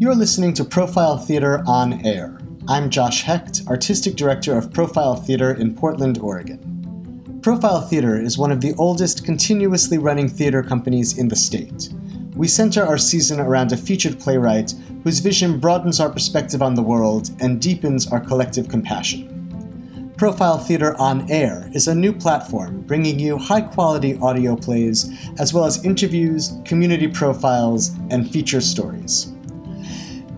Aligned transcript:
You're 0.00 0.14
listening 0.14 0.54
to 0.54 0.64
Profile 0.64 1.18
Theater 1.18 1.62
on 1.66 2.06
Air. 2.06 2.38
I'm 2.68 2.88
Josh 2.88 3.22
Hecht, 3.22 3.68
Artistic 3.68 4.16
Director 4.16 4.56
of 4.56 4.72
Profile 4.72 5.14
Theater 5.14 5.52
in 5.52 5.74
Portland, 5.74 6.16
Oregon. 6.16 7.38
Profile 7.42 7.82
Theater 7.82 8.18
is 8.18 8.38
one 8.38 8.50
of 8.50 8.62
the 8.62 8.72
oldest 8.78 9.26
continuously 9.26 9.98
running 9.98 10.26
theater 10.26 10.62
companies 10.62 11.18
in 11.18 11.28
the 11.28 11.36
state. 11.36 11.90
We 12.34 12.48
center 12.48 12.82
our 12.82 12.96
season 12.96 13.40
around 13.40 13.72
a 13.72 13.76
featured 13.76 14.18
playwright 14.18 14.72
whose 15.04 15.18
vision 15.18 15.60
broadens 15.60 16.00
our 16.00 16.08
perspective 16.08 16.62
on 16.62 16.74
the 16.74 16.82
world 16.82 17.32
and 17.40 17.60
deepens 17.60 18.10
our 18.10 18.20
collective 18.20 18.70
compassion. 18.70 20.14
Profile 20.16 20.56
Theater 20.56 20.96
on 20.98 21.30
Air 21.30 21.68
is 21.74 21.88
a 21.88 21.94
new 21.94 22.14
platform 22.14 22.80
bringing 22.86 23.18
you 23.18 23.36
high 23.36 23.60
quality 23.60 24.16
audio 24.22 24.56
plays, 24.56 25.10
as 25.38 25.52
well 25.52 25.66
as 25.66 25.84
interviews, 25.84 26.54
community 26.64 27.06
profiles, 27.06 27.90
and 28.08 28.30
feature 28.30 28.62
stories. 28.62 29.34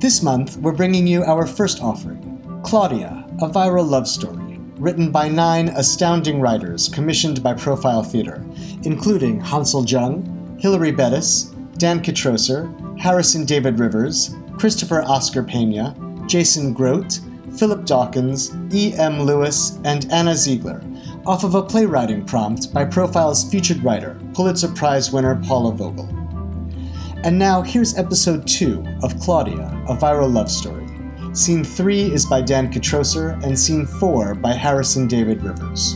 This 0.02 0.20
month, 0.20 0.56
we're 0.56 0.72
bringing 0.72 1.06
you 1.06 1.22
our 1.22 1.46
first 1.46 1.80
offering 1.80 2.60
Claudia, 2.64 3.24
a 3.40 3.48
viral 3.48 3.88
love 3.88 4.08
story, 4.08 4.58
written 4.76 5.12
by 5.12 5.28
nine 5.28 5.68
astounding 5.68 6.40
writers 6.40 6.88
commissioned 6.88 7.40
by 7.40 7.54
Profile 7.54 8.02
Theater, 8.02 8.44
including 8.82 9.40
Hansol 9.40 9.88
Jung, 9.88 10.58
Hilary 10.58 10.90
Bettis, 10.90 11.54
Dan 11.78 12.02
Kitrosser, 12.02 12.66
Harrison 12.98 13.44
David 13.44 13.78
Rivers, 13.78 14.34
Christopher 14.58 15.02
Oscar 15.02 15.44
Pena, 15.44 15.94
Jason 16.26 16.72
Grote, 16.72 17.20
Philip 17.56 17.84
Dawkins, 17.86 18.52
E. 18.74 18.94
M. 18.94 19.22
Lewis, 19.22 19.78
and 19.84 20.10
Anna 20.10 20.34
Ziegler, 20.34 20.82
off 21.26 21.44
of 21.44 21.54
a 21.54 21.62
playwriting 21.62 22.24
prompt 22.24 22.74
by 22.74 22.84
Profile's 22.84 23.48
featured 23.48 23.84
writer, 23.84 24.20
Pulitzer 24.34 24.66
Prize 24.66 25.12
winner 25.12 25.40
Paula 25.46 25.70
Vogel. 25.70 26.21
And 27.24 27.38
now 27.38 27.62
here's 27.62 27.96
episode 27.96 28.48
2 28.48 28.84
of 29.04 29.16
Claudia, 29.20 29.68
a 29.88 29.94
viral 29.94 30.32
love 30.32 30.50
story. 30.50 30.84
Scene 31.34 31.62
3 31.62 32.12
is 32.12 32.26
by 32.26 32.42
Dan 32.42 32.70
Kitrosser, 32.72 33.40
and 33.44 33.56
scene 33.56 33.86
4 33.86 34.34
by 34.34 34.52
Harrison 34.52 35.06
David 35.06 35.40
Rivers. 35.40 35.94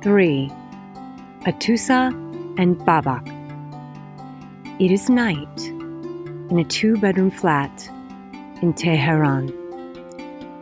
Three. 0.00 0.48
Atusa 1.44 2.12
and 2.56 2.78
Babak. 2.78 3.26
It 4.80 4.92
is 4.92 5.10
night 5.10 5.60
in 6.50 6.58
a 6.60 6.64
two 6.64 6.96
bedroom 6.98 7.32
flat 7.32 7.90
in 8.62 8.74
Tehran. 8.74 9.48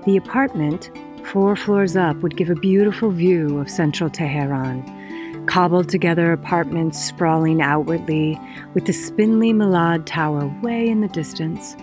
The 0.07 0.17
apartment, 0.17 0.91
four 1.33 1.55
floors 1.55 1.95
up, 1.95 2.17
would 2.19 2.37
give 2.37 2.49
a 2.49 2.55
beautiful 2.55 3.11
view 3.11 3.59
of 3.59 3.71
central 3.71 4.09
Tehran. 4.09 5.47
Cobbled 5.47 5.89
together 5.89 6.33
apartments 6.33 7.03
sprawling 7.03 7.61
outwardly, 7.61 8.39
with 8.75 8.87
the 8.87 8.93
spindly 8.93 9.53
Milad 9.53 10.07
Tower 10.07 10.47
way 10.63 10.89
in 10.89 11.01
the 11.01 11.09
distance. 11.09 11.75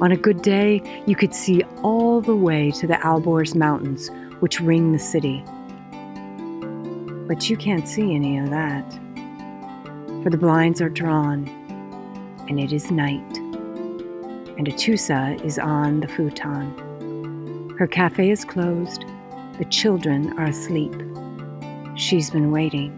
On 0.00 0.10
a 0.10 0.16
good 0.16 0.42
day, 0.42 0.82
you 1.06 1.14
could 1.14 1.34
see 1.34 1.62
all 1.82 2.20
the 2.20 2.34
way 2.34 2.70
to 2.72 2.86
the 2.86 2.94
Alborz 2.94 3.54
Mountains, 3.54 4.10
which 4.40 4.60
ring 4.60 4.92
the 4.92 4.98
city. 4.98 5.44
But 7.28 7.48
you 7.48 7.56
can't 7.56 7.86
see 7.86 8.14
any 8.14 8.38
of 8.38 8.50
that, 8.50 8.90
for 10.22 10.30
the 10.30 10.38
blinds 10.38 10.80
are 10.80 10.88
drawn, 10.88 11.46
and 12.48 12.58
it 12.58 12.72
is 12.72 12.90
night, 12.90 13.36
and 14.56 14.66
Atusa 14.66 15.42
is 15.44 15.58
on 15.58 16.00
the 16.00 16.08
futon. 16.08 16.91
Her 17.82 17.88
cafe 17.88 18.30
is 18.30 18.44
closed, 18.44 19.04
the 19.58 19.64
children 19.64 20.38
are 20.38 20.44
asleep. 20.44 20.94
She's 21.96 22.30
been 22.30 22.52
waiting. 22.52 22.96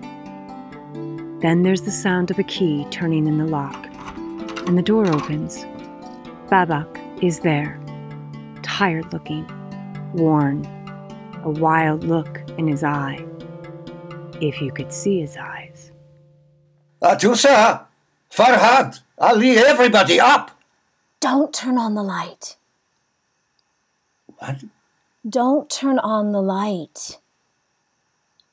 Then 1.41 1.63
there's 1.63 1.81
the 1.81 1.91
sound 1.91 2.31
of 2.31 2.39
a 2.39 2.43
key 2.43 2.87
turning 2.91 3.27
in 3.27 3.39
the 3.39 3.47
lock, 3.47 3.87
and 4.67 4.77
the 4.77 4.83
door 4.83 5.09
opens. 5.09 5.65
Babak 6.51 7.01
is 7.25 7.41
there, 7.41 7.81
tired 8.63 9.11
looking, 9.11 9.47
worn, 10.13 10.67
a 11.45 11.49
wild 11.49 12.05
look 12.05 12.43
in 12.59 12.69
his 12.69 12.85
eye. 12.85 13.25
If 14.43 14.61
you 14.61 14.71
could 14.71 14.93
see 14.93 15.23
his 15.23 15.39
eyes. 15.39 15.93
Atusa! 17.01 17.87
Farhad! 18.31 19.01
Ali, 19.17 19.57
everybody 19.57 20.21
up! 20.21 20.51
Don't 21.21 21.55
turn 21.55 21.79
on 21.79 21.95
the 21.95 22.03
light. 22.03 22.57
What? 24.37 24.63
Don't 25.29 25.71
turn 25.71 25.99
on 25.99 26.33
the 26.33 26.43
light. 26.43 27.19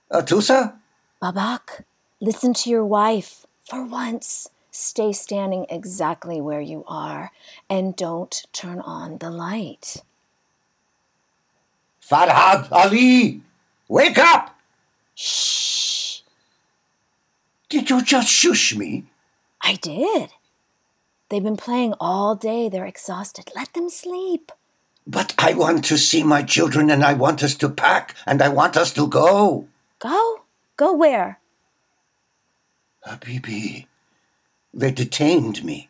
Uh, 0.09 0.22
Atusa? 0.22 0.76
Babak, 1.22 1.84
listen 2.22 2.54
to 2.54 2.70
your 2.70 2.86
wife. 2.86 3.46
For 3.59 3.86
once, 3.86 4.48
stay 4.72 5.12
standing 5.12 5.66
exactly 5.70 6.40
where 6.40 6.62
you 6.62 6.86
are 6.88 7.32
and 7.70 7.96
don't 7.96 8.46
turn 8.54 8.80
on 8.80 9.18
the 9.18 9.30
light. 9.30 10.04
Farhad! 12.02 12.72
Ali! 12.72 13.42
Wake 13.90 14.18
up! 14.18 14.58
Shh. 15.14 16.22
Did 17.70 17.90
you 17.90 18.02
just 18.02 18.30
shush 18.30 18.76
me? 18.76 19.06
I 19.62 19.76
did. 19.76 20.32
They've 21.30 21.44
been 21.44 21.58
playing 21.58 21.94
all 22.00 22.36
day. 22.36 22.70
They're 22.70 22.86
exhausted. 22.86 23.52
Let 23.56 23.74
them 23.74 23.90
sleep. 23.90 24.52
But 25.08 25.34
I 25.38 25.54
want 25.54 25.84
to 25.86 25.98
see 25.98 26.24
my 26.24 26.44
children 26.44 26.90
and 26.90 27.04
I 27.04 27.14
want 27.14 27.44
us 27.44 27.56
to 27.56 27.70
pack 27.70 28.16
and 28.26 28.42
I 28.42 28.50
want 28.50 28.78
us 28.78 28.94
to 28.94 29.08
go. 29.08 29.68
Go? 30.00 30.42
Go 30.78 30.94
where? 30.94 31.40
Uh, 33.06 33.16
Habibi, 33.18 33.88
they 34.74 34.92
detained 34.92 35.64
me. 35.64 35.90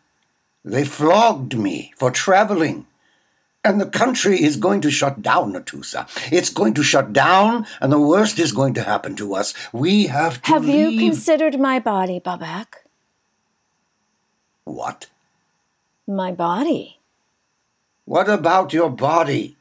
They 0.63 0.85
flogged 0.85 1.57
me 1.57 1.93
for 1.97 2.11
traveling. 2.11 2.85
And 3.63 3.79
the 3.79 3.85
country 3.85 4.41
is 4.41 4.55
going 4.57 4.81
to 4.81 4.89
shut 4.89 5.21
down, 5.21 5.53
Natusa. 5.53 6.07
It's 6.31 6.49
going 6.49 6.73
to 6.73 6.81
shut 6.83 7.13
down, 7.13 7.67
and 7.79 7.91
the 7.91 7.99
worst 7.99 8.39
is 8.39 8.53
going 8.53 8.73
to 8.73 8.81
happen 8.83 9.15
to 9.17 9.35
us. 9.35 9.53
We 9.71 10.07
have 10.07 10.41
to 10.43 10.47
Have 10.47 10.65
leave. 10.65 10.93
you 10.93 11.11
considered 11.11 11.59
my 11.59 11.77
body, 11.77 12.19
Babak? 12.19 12.87
What? 14.63 15.07
My 16.07 16.31
body. 16.31 17.00
What 18.05 18.29
about 18.29 18.73
your 18.73 18.89
body? 18.89 19.57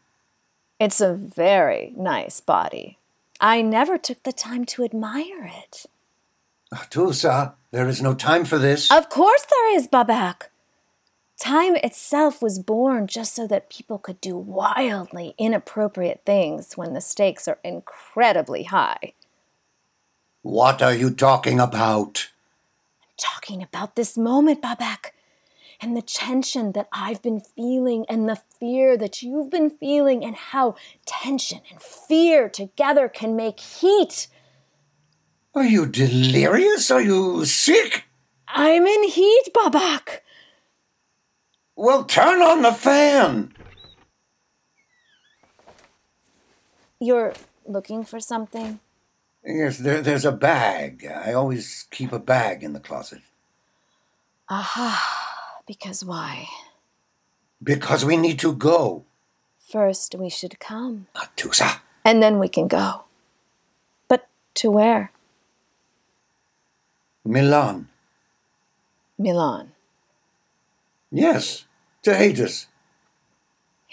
It's 0.79 1.01
a 1.01 1.15
very 1.15 1.93
nice 1.97 2.41
body. 2.41 2.99
I 3.41 3.63
never 3.63 3.99
took 3.99 4.23
the 4.23 4.33
time 4.33 4.65
to 4.67 4.85
admire 4.85 5.45
it. 5.45 5.87
Ah, 6.73 6.87
Natusa, 6.91 7.55
there 7.71 7.89
is 7.89 8.03
no 8.03 8.15
time 8.15 8.45
for 8.45 8.59
this. 8.59 8.91
Of 8.91 9.09
course 9.09 9.45
there 9.49 9.77
is, 9.77 9.89
Babak. 9.89 10.49
Time 11.39 11.77
itself 11.77 12.43
was 12.43 12.59
born 12.59 13.07
just 13.07 13.35
so 13.35 13.47
that 13.47 13.71
people 13.71 13.99
could 13.99 14.21
do 14.21 14.37
wildly 14.37 15.35
inappropriate 15.39 16.23
things 16.27 16.77
when 16.77 16.93
the 16.93 17.01
stakes 17.01 17.49
are 17.49 17.59
incredibly 17.65 18.65
high. 18.65 19.15
What 20.43 20.83
are 20.83 20.95
you 20.95 21.11
talking 21.11 21.59
about? 21.59 22.29
I'm 23.03 23.09
talking 23.17 23.63
about 23.63 23.97
this 23.97 24.19
moment, 24.19 24.61
Babak, 24.61 25.13
and 25.81 25.97
the 25.97 26.03
tension 26.03 26.73
that 26.73 26.89
I've 26.93 27.23
been 27.23 27.41
feeling, 27.41 28.05
and 28.09 28.29
the 28.29 28.41
fear 28.59 28.97
that 28.97 29.23
you've 29.23 29.51
been 29.51 29.71
feeling, 29.71 30.25
and 30.25 30.37
how 30.37 30.77
tension 31.07 31.61
and 31.71 31.81
fear 31.81 32.49
together 32.49 33.09
can 33.09 33.37
make 33.37 33.61
heat. 33.61 34.29
Are 35.55 35.65
you 35.65 35.87
delirious? 35.87 36.91
Are 36.91 37.03
you 37.03 37.45
sick? 37.45 38.05
I'm 38.47 38.87
in 38.87 39.05
heat, 39.05 39.49
Babak. 39.55 40.21
Well, 41.77 42.05
turn 42.05 42.43
on 42.43 42.63
the 42.63 42.73
fan. 42.73 43.55
You're 47.01 47.33
looking 47.67 48.05
for 48.05 48.21
something? 48.21 48.81
Yes, 49.45 49.79
there, 49.79 50.03
there's 50.03 50.27
a 50.27 50.33
bag. 50.33 51.07
I 51.07 51.33
always 51.33 51.87
keep 51.91 52.13
a 52.13 52.19
bag 52.19 52.63
in 52.63 52.75
the 52.75 52.81
closet. 52.81 53.23
Aha, 54.51 55.30
because 55.71 56.05
why? 56.05 56.49
Because 57.63 58.05
we 58.05 58.17
need 58.17 58.41
to 58.41 58.53
go. 58.53 59.05
First, 59.57 60.17
we 60.19 60.29
should 60.29 60.59
come, 60.59 61.07
Atusa. 61.15 61.79
and 62.05 62.21
then 62.21 62.41
we 62.41 62.49
can 62.49 62.67
go. 62.67 63.05
But 64.09 64.27
to 64.55 64.73
where? 64.73 65.13
Milan. 67.25 67.87
Milan. 69.17 69.71
Yes, 71.13 71.67
to 72.03 72.11
Hader. 72.11 72.67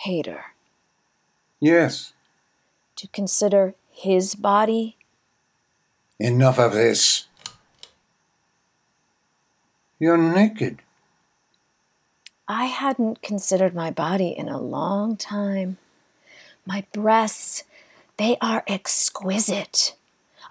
Hader. 0.03 0.41
Yes. 1.59 2.13
To 2.95 3.07
consider 3.09 3.75
his 3.91 4.33
body? 4.33 4.97
Enough 6.17 6.57
of 6.57 6.73
this. 6.73 7.27
You're 9.99 10.17
naked. 10.17 10.81
I 12.47 12.65
hadn't 12.65 13.21
considered 13.21 13.75
my 13.75 13.91
body 13.91 14.29
in 14.29 14.47
a 14.47 14.59
long 14.59 15.17
time. 15.17 15.77
My 16.65 16.85
breasts, 16.93 17.65
they 18.15 18.37
are 18.39 18.63
exquisite. 18.67 19.95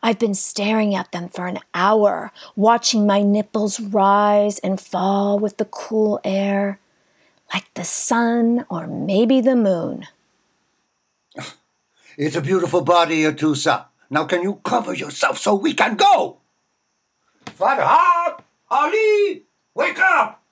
I've 0.03 0.19
been 0.19 0.35
staring 0.35 0.95
at 0.95 1.13
them 1.13 1.31
for 1.31 1.47
an 1.47 1.61
hour, 1.73 2.33
watching 2.55 3.07
my 3.07 3.23
nipples 3.23 3.81
rise 3.81 4.59
and 4.59 4.79
fall 4.79 5.39
with 5.39 5.57
the 5.57 5.65
cool 5.65 6.21
air, 6.23 6.79
like 7.55 7.73
the 7.73 7.85
sun 7.85 8.67
or 8.69 8.87
maybe 8.87 9.41
the 9.41 9.57
moon. 9.57 10.07
It's 12.19 12.37
a 12.37 12.41
beautiful 12.41 12.81
body, 12.81 13.25
Atusa. 13.25 13.87
Now 14.09 14.25
can 14.25 14.43
you 14.43 14.61
cover 14.65 14.95
yourself 14.95 15.37
so 15.37 15.55
we 15.55 15.75
can 15.75 15.97
go? 15.97 16.39
Farhad! 17.45 18.41
Ali! 18.71 19.45
Wake 19.75 19.99
up! 19.99 20.46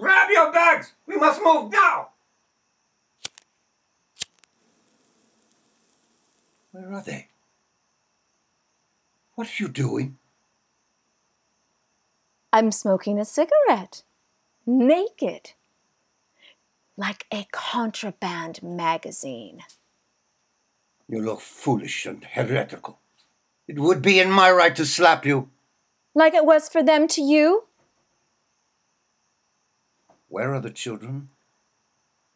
Grab 0.00 0.30
your 0.30 0.50
bags! 0.50 0.94
We 1.06 1.16
must 1.16 1.42
move 1.44 1.70
now! 1.70 2.08
Where 6.72 6.90
are 6.94 7.02
they? 7.02 7.28
What 9.34 9.48
are 9.48 9.62
you 9.62 9.68
doing? 9.68 10.16
I'm 12.50 12.72
smoking 12.72 13.18
a 13.18 13.26
cigarette, 13.26 14.02
naked, 14.64 15.52
like 16.96 17.26
a 17.30 17.46
contraband 17.52 18.62
magazine. 18.62 19.64
You 21.08 21.20
look 21.20 21.40
foolish 21.40 22.06
and 22.06 22.24
heretical. 22.24 23.00
It 23.68 23.78
would 23.78 24.00
be 24.00 24.18
in 24.18 24.30
my 24.30 24.50
right 24.50 24.74
to 24.76 24.86
slap 24.86 25.26
you. 25.26 25.50
Like 26.14 26.32
it 26.32 26.46
was 26.46 26.70
for 26.70 26.82
them 26.82 27.06
to 27.08 27.20
you? 27.20 27.64
Where 30.30 30.54
are 30.54 30.60
the 30.60 30.70
children? 30.70 31.28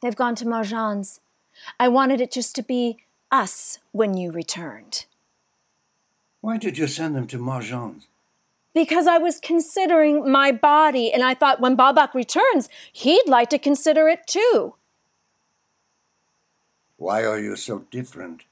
They've 0.03 0.17
gone 0.17 0.35
to 0.37 0.45
Marjan's. 0.45 1.21
I 1.79 1.87
wanted 1.87 2.21
it 2.21 2.33
just 2.33 2.55
to 2.57 2.63
be 2.63 2.99
us 3.31 3.79
when 3.93 4.17
you 4.17 4.33
returned. 4.33 5.07
Why 6.41 6.59
did 6.59 6.77
you 6.77 6.89
send 6.89 7.15
them 7.15 7.29
to 7.29 7.39
Marjan's? 7.39 8.09
Because 8.75 9.07
I 9.07 9.19
was 9.19 9.39
considering 9.39 10.29
my 10.31 10.51
body, 10.51 11.13
and 11.13 11.23
I 11.23 11.35
thought 11.35 11.61
when 11.61 11.77
Babak 11.77 12.15
returns, 12.15 12.69
he'd 12.93 13.29
like 13.29 13.49
to 13.51 13.59
consider 13.59 14.09
it 14.09 14.27
too. 14.27 14.75
Why 16.97 17.25
are 17.25 17.39
you 17.39 17.55
so 17.55 17.85
different? 17.93 18.43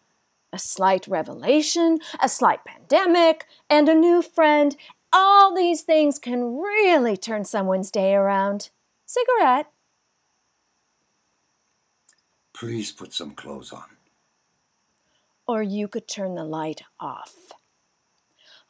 A 0.53 0.59
slight 0.59 1.09
revelation, 1.09 1.99
a 2.21 2.29
slight 2.29 2.65
pandemic, 2.65 3.47
and 3.69 3.89
a 3.89 3.94
new 3.94 4.23
friend. 4.23 4.77
All 5.12 5.53
these 5.53 5.83
things 5.83 6.21
can 6.21 6.59
really 6.59 7.17
turn 7.17 7.44
someone's 7.44 7.91
day 7.91 8.15
around. 8.15 8.71
Cigarette? 9.12 9.67
Please 12.55 12.93
put 12.93 13.12
some 13.12 13.32
clothes 13.32 13.70
on. 13.70 13.99
Or 15.47 15.62
you 15.62 15.87
could 15.87 16.09
turn 16.09 16.35
the 16.35 16.44
light 16.44 16.81
off. 16.99 17.53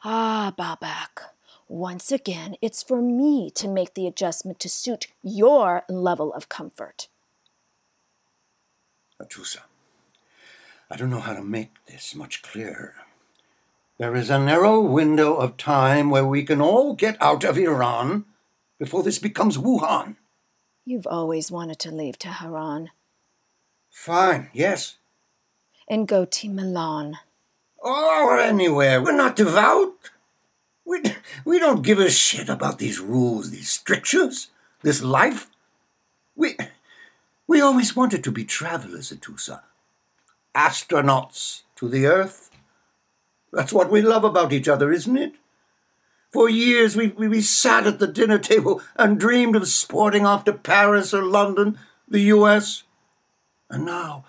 Ah, 0.03 0.53
Babak, 0.57 1.31
once 1.69 2.11
again, 2.11 2.55
it's 2.61 2.83
for 2.83 3.01
me 3.01 3.51
to 3.51 3.69
make 3.69 3.93
the 3.93 4.05
adjustment 4.05 4.59
to 4.59 4.67
suit 4.67 5.07
your 5.23 5.83
level 5.87 6.33
of 6.33 6.49
comfort. 6.49 7.07
Atusa, 9.21 9.59
I 10.91 10.97
don't 10.97 11.09
know 11.09 11.21
how 11.21 11.35
to 11.35 11.41
make 11.41 11.71
this 11.85 12.13
much 12.13 12.41
clearer. 12.41 12.95
There 13.97 14.13
is 14.13 14.29
a 14.29 14.39
narrow 14.39 14.81
window 14.81 15.35
of 15.35 15.55
time 15.55 16.09
where 16.09 16.27
we 16.27 16.43
can 16.43 16.59
all 16.59 16.95
get 16.95 17.15
out 17.21 17.45
of 17.45 17.57
Iran 17.57 18.25
before 18.77 19.03
this 19.03 19.19
becomes 19.19 19.57
Wuhan. 19.57 20.17
You've 20.85 21.07
always 21.07 21.49
wanted 21.49 21.79
to 21.79 21.91
leave 21.91 22.19
Tehran 22.19 22.89
Fine, 23.89 24.49
yes. 24.53 24.97
and 25.87 26.07
go 26.07 26.25
to 26.25 26.49
Milan. 26.49 27.19
Or 27.77 28.37
anywhere. 28.37 29.01
We're 29.01 29.15
not 29.15 29.35
devout. 29.35 30.09
We, 30.85 31.01
we 31.45 31.59
don't 31.59 31.83
give 31.83 31.99
a 31.99 32.09
shit 32.09 32.49
about 32.49 32.79
these 32.79 32.99
rules, 32.99 33.51
these 33.51 33.69
strictures, 33.69 34.49
this 34.81 35.01
life. 35.01 35.49
We, 36.35 36.57
we 37.47 37.61
always 37.61 37.95
wanted 37.95 38.23
to 38.23 38.31
be 38.31 38.43
travelers, 38.43 39.11
Atusa. 39.11 39.61
Astronauts 40.55 41.61
to 41.77 41.87
the 41.87 42.05
Earth. 42.05 42.49
That's 43.53 43.71
what 43.71 43.91
we 43.91 44.01
love 44.01 44.23
about 44.23 44.51
each 44.51 44.67
other, 44.67 44.91
isn't 44.91 45.17
it? 45.17 45.35
For 46.33 46.49
years 46.49 46.95
we, 46.95 47.09
we, 47.09 47.27
we 47.27 47.41
sat 47.41 47.85
at 47.85 47.99
the 47.99 48.07
dinner 48.07 48.39
table 48.39 48.81
and 48.95 49.19
dreamed 49.19 49.55
of 49.55 49.67
sporting 49.67 50.25
off 50.25 50.43
to 50.45 50.53
Paris 50.53 51.13
or 51.13 51.23
London, 51.23 51.77
the 52.07 52.21
US. 52.21 52.83
And 53.69 53.85
now 53.85 54.25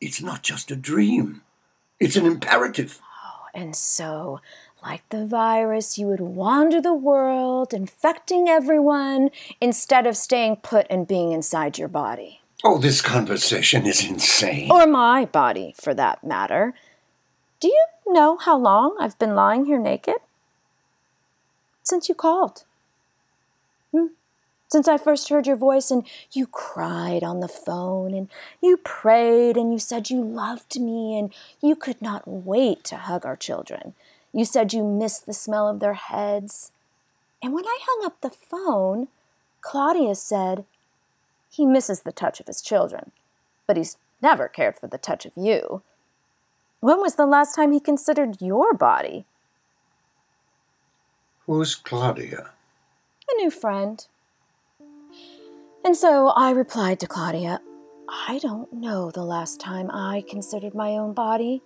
it's 0.00 0.22
not 0.22 0.42
just 0.42 0.70
a 0.70 0.76
dream, 0.76 1.42
it's 1.98 2.14
an 2.14 2.24
imperative. 2.24 3.00
Oh, 3.02 3.46
and 3.52 3.74
so, 3.74 4.40
like 4.80 5.06
the 5.08 5.26
virus, 5.26 5.98
you 5.98 6.06
would 6.06 6.20
wander 6.20 6.80
the 6.80 6.94
world, 6.94 7.74
infecting 7.74 8.48
everyone, 8.48 9.30
instead 9.60 10.06
of 10.06 10.16
staying 10.16 10.56
put 10.56 10.86
and 10.88 11.06
being 11.06 11.32
inside 11.32 11.78
your 11.78 11.88
body. 11.88 12.40
Oh, 12.62 12.78
this 12.78 13.02
conversation 13.02 13.86
is 13.86 14.08
insane. 14.08 14.70
Or 14.70 14.86
my 14.86 15.24
body, 15.24 15.74
for 15.76 15.94
that 15.94 16.22
matter. 16.22 16.74
Do 17.58 17.68
you 17.68 17.86
know 18.06 18.36
how 18.36 18.56
long 18.56 18.96
I've 19.00 19.18
been 19.18 19.34
lying 19.34 19.66
here 19.66 19.80
naked? 19.80 20.16
Since 21.82 22.08
you 22.08 22.14
called. 22.14 22.64
Hmm? 23.92 24.06
Since 24.68 24.86
I 24.86 24.98
first 24.98 25.28
heard 25.28 25.46
your 25.46 25.56
voice 25.56 25.90
and 25.90 26.06
you 26.32 26.46
cried 26.46 27.24
on 27.24 27.40
the 27.40 27.48
phone 27.48 28.14
and 28.14 28.28
you 28.62 28.76
prayed 28.76 29.56
and 29.56 29.72
you 29.72 29.78
said 29.78 30.10
you 30.10 30.22
loved 30.22 30.78
me 30.80 31.18
and 31.18 31.34
you 31.60 31.74
could 31.74 32.00
not 32.00 32.22
wait 32.26 32.84
to 32.84 32.96
hug 32.96 33.26
our 33.26 33.36
children. 33.36 33.94
You 34.32 34.44
said 34.44 34.72
you 34.72 34.84
missed 34.84 35.26
the 35.26 35.32
smell 35.32 35.68
of 35.68 35.80
their 35.80 35.94
heads. 35.94 36.70
And 37.42 37.52
when 37.52 37.66
I 37.66 37.78
hung 37.82 38.06
up 38.06 38.20
the 38.20 38.30
phone, 38.30 39.08
Claudia 39.60 40.14
said, 40.14 40.64
he 41.50 41.66
misses 41.66 42.02
the 42.02 42.12
touch 42.12 42.38
of 42.38 42.46
his 42.46 42.62
children, 42.62 43.10
but 43.66 43.76
he's 43.76 43.96
never 44.22 44.46
cared 44.46 44.76
for 44.76 44.86
the 44.86 44.98
touch 44.98 45.26
of 45.26 45.32
you. 45.36 45.82
When 46.80 47.00
was 47.00 47.16
the 47.16 47.26
last 47.26 47.54
time 47.56 47.72
he 47.72 47.80
considered 47.80 48.40
your 48.40 48.72
body? 48.72 49.24
Who's 51.50 51.74
Claudia? 51.74 52.52
A 53.28 53.42
new 53.42 53.50
friend. 53.50 54.06
And 55.84 55.96
so 55.96 56.28
I 56.28 56.52
replied 56.52 57.00
to 57.00 57.08
Claudia, 57.08 57.60
I 58.08 58.38
don't 58.38 58.72
know 58.72 59.10
the 59.10 59.24
last 59.24 59.58
time 59.58 59.90
I 59.90 60.22
considered 60.30 60.76
my 60.76 60.90
own 60.90 61.12
body. 61.12 61.60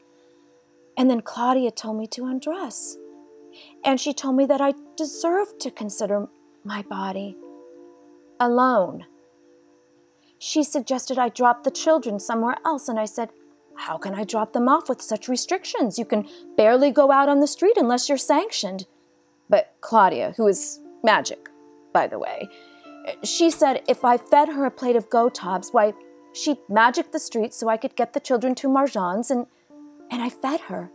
And 0.96 1.10
then 1.10 1.20
Claudia 1.20 1.70
told 1.70 1.98
me 1.98 2.06
to 2.06 2.24
undress. 2.24 2.96
And 3.84 4.00
she 4.00 4.14
told 4.14 4.36
me 4.36 4.46
that 4.46 4.62
I 4.62 4.72
deserved 4.96 5.60
to 5.60 5.70
consider 5.70 6.28
my 6.64 6.80
body 6.80 7.36
alone. 8.40 9.04
She 10.38 10.62
suggested 10.62 11.18
I 11.18 11.28
drop 11.28 11.62
the 11.62 11.70
children 11.70 12.18
somewhere 12.20 12.56
else, 12.64 12.88
and 12.88 12.98
I 12.98 13.04
said, 13.04 13.28
How 13.76 13.98
can 13.98 14.14
I 14.14 14.24
drop 14.24 14.54
them 14.54 14.66
off 14.66 14.88
with 14.88 15.02
such 15.02 15.28
restrictions? 15.28 15.98
You 15.98 16.06
can 16.06 16.26
barely 16.56 16.90
go 16.90 17.12
out 17.12 17.28
on 17.28 17.40
the 17.40 17.46
street 17.46 17.76
unless 17.76 18.08
you're 18.08 18.16
sanctioned. 18.16 18.86
But 19.48 19.74
Claudia, 19.80 20.34
who 20.36 20.46
is 20.46 20.80
magic, 21.02 21.48
by 21.92 22.06
the 22.06 22.18
way, 22.18 22.48
she 23.22 23.50
said 23.50 23.82
if 23.86 24.04
I 24.04 24.16
fed 24.16 24.48
her 24.48 24.64
a 24.64 24.70
plate 24.70 24.96
of 24.96 25.10
gotobs, 25.10 25.72
why, 25.72 25.92
she'd 26.32 26.58
magic 26.68 27.12
the 27.12 27.18
streets 27.18 27.56
so 27.56 27.68
I 27.68 27.76
could 27.76 27.96
get 27.96 28.12
the 28.12 28.20
children 28.20 28.54
to 28.56 28.68
Marjan's, 28.68 29.30
and, 29.30 29.46
and 30.10 30.22
I 30.22 30.30
fed 30.30 30.60
her. 30.62 30.90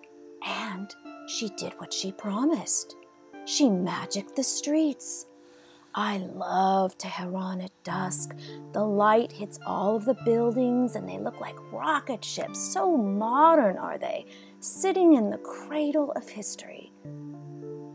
And 0.46 0.94
she 1.28 1.50
did 1.50 1.74
what 1.80 1.94
she 1.94 2.12
promised. 2.12 2.96
She 3.46 3.70
magicked 3.70 4.36
the 4.36 4.44
streets. 4.44 5.26
I 5.96 6.18
love 6.18 6.98
Tehran 6.98 7.62
at 7.62 7.72
dusk. 7.84 8.36
The 8.74 8.84
light 8.86 9.32
hits 9.32 9.60
all 9.66 9.96
of 9.96 10.06
the 10.06 10.18
buildings 10.24 10.96
and 10.96 11.10
they 11.10 11.18
look 11.18 11.42
like 11.42 11.56
rocket 11.72 12.24
ships. 12.24 12.60
So 12.60 12.96
modern 12.96 13.78
are 13.78 13.98
they, 13.98 14.28
sitting 14.60 15.16
in 15.16 15.30
the 15.30 15.40
cradle 15.40 16.12
of 16.12 16.30
history. 16.30 16.89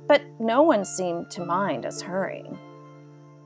But 0.07 0.23
no 0.39 0.63
one 0.63 0.85
seemed 0.85 1.31
to 1.33 1.45
mind 1.45 1.87
us 1.87 2.03
hurrying. 2.03 2.59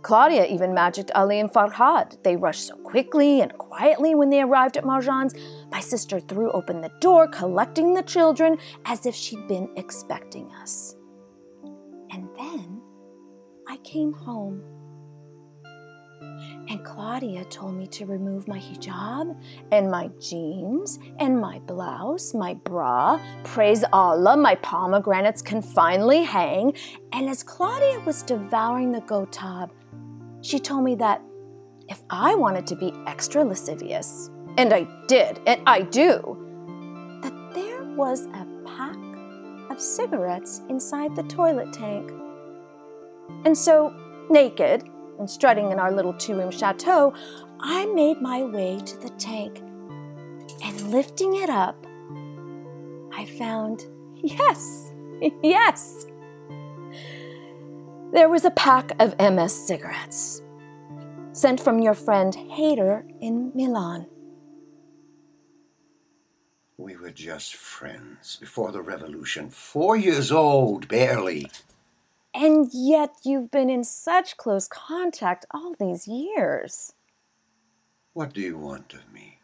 Claudia 0.03 0.47
even 0.47 0.75
magicked 0.75 1.11
Ali 1.15 1.41
and 1.41 1.51
Farhad. 1.51 2.23
They 2.23 2.37
rushed 2.37 2.67
so 2.67 2.77
quickly 2.77 3.41
and 3.41 3.53
quietly 3.59 4.15
when 4.15 4.31
they 4.31 4.41
arrived 4.41 4.77
at 4.77 4.85
Marjan's. 4.85 5.35
My 5.71 5.81
sister 5.81 6.21
threw 6.21 6.51
open 6.53 6.81
the 6.81 6.93
door, 7.01 7.29
collecting 7.29 7.95
the 7.95 8.03
children 8.03 8.59
as 8.85 9.07
if 9.07 9.15
she'd 9.15 9.47
been 9.49 9.69
expecting 9.77 10.51
us. 10.53 10.95
And 12.11 12.29
then 12.37 12.81
I 13.69 13.77
came 13.79 14.13
home. 14.13 14.63
And 16.71 16.85
Claudia 16.85 17.45
told 17.47 17.75
me 17.75 17.87
to 17.87 18.05
remove 18.05 18.47
my 18.47 18.59
hijab 18.59 19.35
and 19.73 19.91
my 19.91 20.11
jeans 20.21 20.99
and 21.19 21.41
my 21.41 21.61
blouse, 21.61 22.35
my 22.35 22.55
bra. 22.55 23.19
Praise 23.43 23.85
Allah, 23.91 24.37
my 24.37 24.55
pomegranates 24.57 25.41
can 25.41 25.63
finally 25.63 26.25
hang. 26.25 26.75
And 27.13 27.29
as 27.29 27.43
Claudia 27.43 28.01
was 28.01 28.23
devouring 28.23 28.93
the 28.93 29.01
gotab, 29.01 29.71
she 30.43 30.59
told 30.59 30.85
me 30.85 30.95
that 30.97 31.23
if 31.89 32.03
I 32.11 32.35
wanted 32.35 32.67
to 32.67 32.77
be 32.77 32.93
extra 33.07 33.43
lascivious, 33.43 34.31
and 34.59 34.75
I 34.75 34.87
did, 35.07 35.41
and 35.47 35.63
I 35.67 35.83
do, 35.83 36.37
that 37.23 37.55
there 37.55 37.83
was 37.95 38.27
a 38.27 38.47
pack 38.67 38.97
of 39.71 39.81
cigarettes 39.81 40.61
inside 40.69 41.17
the 41.17 41.23
toilet 41.23 41.73
tank. 41.73 42.13
And 43.47 43.57
so, 43.57 43.95
naked 44.29 44.85
and 45.19 45.29
strutting 45.29 45.71
in 45.71 45.79
our 45.79 45.93
little 45.93 46.15
two 46.15 46.35
room 46.35 46.51
chateau, 46.51 47.13
I 47.61 47.87
made 47.87 48.21
my 48.21 48.43
way 48.43 48.81
to 48.85 48.97
the 48.99 49.11
tank. 49.11 49.63
And 50.63 50.91
lifting 50.91 51.35
it 51.37 51.51
up, 51.51 51.87
I 53.13 53.25
found, 53.39 53.85
yes, 54.23 54.93
yes, 55.43 56.07
there 58.13 58.29
was 58.29 58.45
a 58.45 58.51
pack 58.51 58.93
of 59.01 59.19
MS 59.19 59.53
cigarettes 59.53 60.43
sent 61.33 61.61
from 61.61 61.79
your 61.79 61.95
friend 61.95 62.35
Hader 62.35 63.05
in 63.21 63.53
Milan. 63.55 64.07
We 66.77 66.97
were 66.97 67.11
just 67.11 67.55
friends 67.55 68.37
before 68.37 68.73
the 68.73 68.83
revolution, 68.83 69.51
four 69.51 69.97
years 69.97 70.33
old, 70.33 70.89
barely. 70.89 71.51
And 72.41 72.69
yet 72.73 73.17
you've 73.25 73.51
been 73.51 73.69
in 73.69 73.83
such 73.83 74.37
close 74.37 74.69
contact 74.69 75.45
all 75.51 75.75
these 75.75 76.07
years. 76.07 76.93
What 78.13 78.33
do 78.33 78.41
you 78.41 78.57
want 78.57 78.95
of 78.95 79.13
me? 79.13 79.41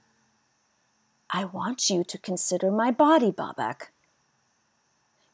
I 1.29 1.45
want 1.45 1.91
you 1.91 2.05
to 2.05 2.19
consider 2.19 2.71
my 2.71 2.93
body, 2.93 3.33
Babak. 3.33 3.89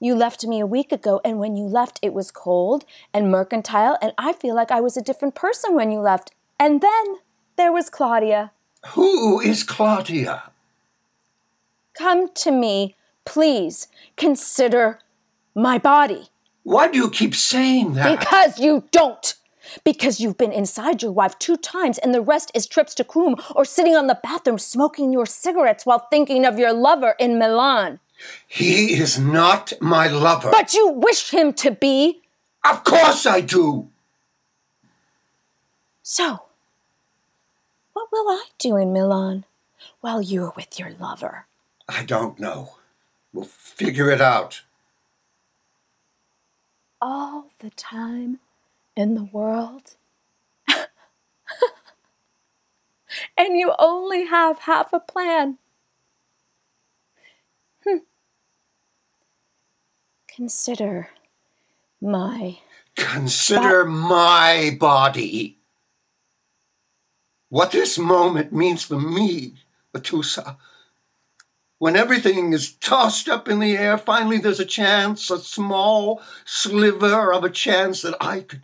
You 0.00 0.14
left 0.14 0.46
me 0.46 0.58
a 0.58 0.66
week 0.66 0.90
ago, 0.90 1.20
and 1.22 1.38
when 1.38 1.54
you 1.54 1.64
left, 1.64 1.98
it 2.00 2.14
was 2.14 2.30
cold 2.30 2.86
and 3.12 3.30
mercantile, 3.30 3.98
and 4.00 4.14
I 4.16 4.32
feel 4.32 4.54
like 4.54 4.70
I 4.70 4.80
was 4.80 4.96
a 4.96 5.02
different 5.02 5.34
person 5.34 5.74
when 5.74 5.90
you 5.90 6.00
left. 6.00 6.32
And 6.58 6.80
then 6.80 7.16
there 7.56 7.72
was 7.72 7.90
Claudia. 7.90 8.52
Who 8.94 9.38
is 9.38 9.64
Claudia? 9.64 10.44
Come 11.92 12.32
to 12.36 12.50
me, 12.50 12.96
please. 13.26 13.88
Consider 14.16 15.00
my 15.54 15.76
body. 15.76 16.29
Why 16.62 16.88
do 16.88 16.98
you 16.98 17.10
keep 17.10 17.34
saying 17.34 17.94
that? 17.94 18.18
Because 18.18 18.58
you 18.58 18.84
don't. 18.90 19.34
Because 19.84 20.18
you've 20.20 20.36
been 20.36 20.52
inside 20.52 21.02
your 21.02 21.12
wife 21.12 21.38
two 21.38 21.56
times, 21.56 21.98
and 21.98 22.12
the 22.12 22.20
rest 22.20 22.50
is 22.54 22.66
trips 22.66 22.94
to 22.96 23.04
Qum 23.04 23.40
or 23.54 23.64
sitting 23.64 23.94
on 23.94 24.08
the 24.08 24.18
bathroom 24.22 24.58
smoking 24.58 25.12
your 25.12 25.26
cigarettes 25.26 25.86
while 25.86 26.06
thinking 26.10 26.44
of 26.44 26.58
your 26.58 26.72
lover 26.72 27.14
in 27.18 27.38
Milan. 27.38 28.00
He 28.46 28.94
is 28.94 29.18
not 29.18 29.72
my 29.80 30.08
lover. 30.08 30.50
But 30.50 30.74
you 30.74 30.88
wish 30.88 31.30
him 31.30 31.52
to 31.54 31.70
be. 31.70 32.22
Of 32.68 32.84
course 32.84 33.26
I 33.26 33.40
do. 33.40 33.88
So, 36.02 36.42
what 37.92 38.08
will 38.10 38.28
I 38.28 38.46
do 38.58 38.76
in 38.76 38.92
Milan 38.92 39.44
while 40.00 40.20
you're 40.20 40.52
with 40.56 40.78
your 40.78 40.90
lover? 40.98 41.46
I 41.88 42.04
don't 42.04 42.38
know. 42.38 42.74
We'll 43.32 43.44
figure 43.44 44.10
it 44.10 44.20
out. 44.20 44.62
All 47.00 47.50
the 47.60 47.70
time 47.70 48.40
in 48.96 49.14
the 49.14 49.24
world. 49.24 49.94
and 53.36 53.56
you 53.56 53.72
only 53.78 54.26
have 54.26 54.60
half 54.60 54.92
a 54.92 55.00
plan. 55.00 55.58
Hmm. 57.86 57.98
Consider 60.28 61.08
my. 62.00 62.58
Consider 62.96 63.84
my 63.84 64.76
body. 64.78 65.58
What 67.48 67.72
this 67.72 67.98
moment 67.98 68.52
means 68.52 68.84
for 68.84 69.00
me, 69.00 69.54
Atusa. 69.94 70.56
When 71.80 71.96
everything 71.96 72.52
is 72.52 72.74
tossed 72.74 73.26
up 73.26 73.48
in 73.48 73.58
the 73.58 73.74
air, 73.74 73.96
finally 73.96 74.36
there's 74.36 74.60
a 74.60 74.66
chance, 74.66 75.30
a 75.30 75.38
small 75.38 76.20
sliver 76.44 77.32
of 77.32 77.42
a 77.42 77.48
chance 77.48 78.02
that 78.02 78.14
I 78.20 78.40
could 78.40 78.60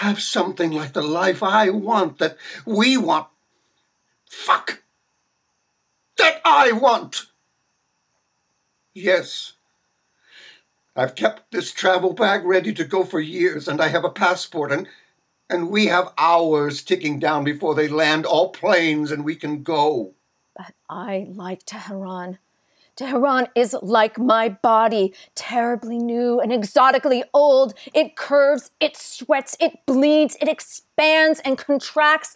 have 0.00 0.20
something 0.20 0.72
like 0.72 0.94
the 0.94 1.02
life 1.02 1.44
I 1.44 1.70
want, 1.70 2.18
that 2.18 2.36
we 2.66 2.96
want. 2.96 3.28
Fuck! 4.28 4.82
That 6.18 6.40
I 6.44 6.72
want! 6.72 7.26
Yes. 8.94 9.52
I've 10.96 11.14
kept 11.14 11.52
this 11.52 11.70
travel 11.70 12.14
bag 12.14 12.44
ready 12.44 12.72
to 12.72 12.84
go 12.84 13.04
for 13.04 13.20
years, 13.20 13.68
and 13.68 13.80
I 13.80 13.86
have 13.88 14.04
a 14.04 14.10
passport, 14.10 14.72
and 14.72 14.88
and 15.48 15.70
we 15.70 15.86
have 15.86 16.12
hours 16.18 16.82
ticking 16.82 17.20
down 17.20 17.44
before 17.44 17.76
they 17.76 17.86
land 17.86 18.26
all 18.26 18.48
planes 18.48 19.12
and 19.12 19.24
we 19.24 19.36
can 19.36 19.62
go. 19.62 20.14
But 20.56 20.74
I 20.88 21.26
like 21.30 21.64
Tehran. 21.64 22.38
Tehran 22.96 23.48
is 23.56 23.76
like 23.82 24.18
my 24.18 24.48
body, 24.48 25.12
terribly 25.34 25.98
new 25.98 26.40
and 26.40 26.52
exotically 26.52 27.24
old. 27.34 27.74
It 27.92 28.16
curves, 28.16 28.70
it 28.78 28.96
sweats, 28.96 29.56
it 29.60 29.84
bleeds, 29.86 30.36
it 30.40 30.48
expands 30.48 31.40
and 31.40 31.58
contracts. 31.58 32.34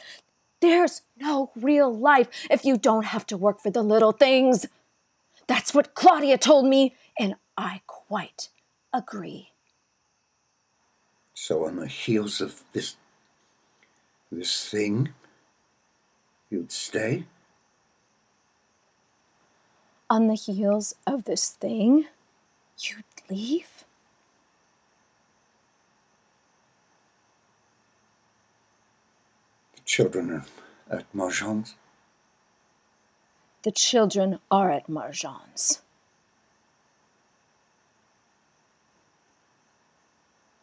There's 0.60 1.02
no 1.16 1.52
real 1.54 1.96
life 1.96 2.28
if 2.50 2.64
you 2.64 2.76
don't 2.76 3.06
have 3.06 3.25
to 3.26 3.37
work 3.37 3.60
for 3.60 3.70
the 3.70 3.82
little 3.82 4.10
things. 4.10 4.66
That's 5.46 5.72
what 5.72 5.94
Claudia 5.94 6.38
told 6.38 6.66
me, 6.66 6.96
and 7.18 7.37
I 7.56 7.82
quite 7.87 8.48
agree. 8.92 9.52
So, 11.34 11.66
on 11.66 11.76
the 11.76 11.87
heels 11.87 12.40
of 12.40 12.64
this. 12.72 12.96
this 14.32 14.68
thing, 14.68 15.10
you'd 16.50 16.72
stay? 16.72 17.25
On 20.10 20.26
the 20.26 20.34
heels 20.34 20.94
of 21.06 21.24
this 21.24 21.50
thing, 21.50 22.06
you'd 22.78 23.04
leave? 23.30 23.84
The 29.74 29.80
children 29.84 30.30
are 30.90 30.98
at 30.98 31.12
Marjan's? 31.14 31.74
The 33.62 33.72
children 33.72 34.38
are 34.50 34.70
at 34.70 34.86
Marjan's. 34.88 35.82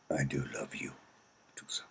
I 0.10 0.24
do 0.24 0.46
love 0.56 0.74
you, 0.76 0.94
Tusa. 1.56 1.82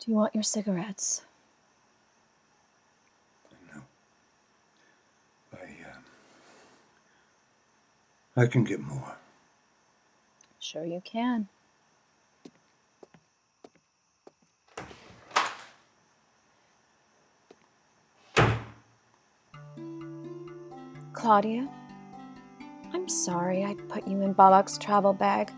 Do 0.00 0.10
you 0.10 0.16
want 0.16 0.34
your 0.34 0.42
cigarettes? 0.42 1.22
No. 3.74 3.82
I, 5.52 5.64
um, 5.64 6.04
I 8.36 8.46
can 8.46 8.64
get 8.64 8.80
more. 8.80 9.16
Sure, 10.58 10.84
you 10.84 11.02
can. 11.04 11.48
Claudia, 21.12 21.68
I'm 22.92 23.08
sorry 23.08 23.64
I 23.64 23.74
put 23.88 24.08
you 24.08 24.22
in 24.22 24.32
Babak's 24.32 24.78
travel 24.78 25.12
bag, 25.12 25.52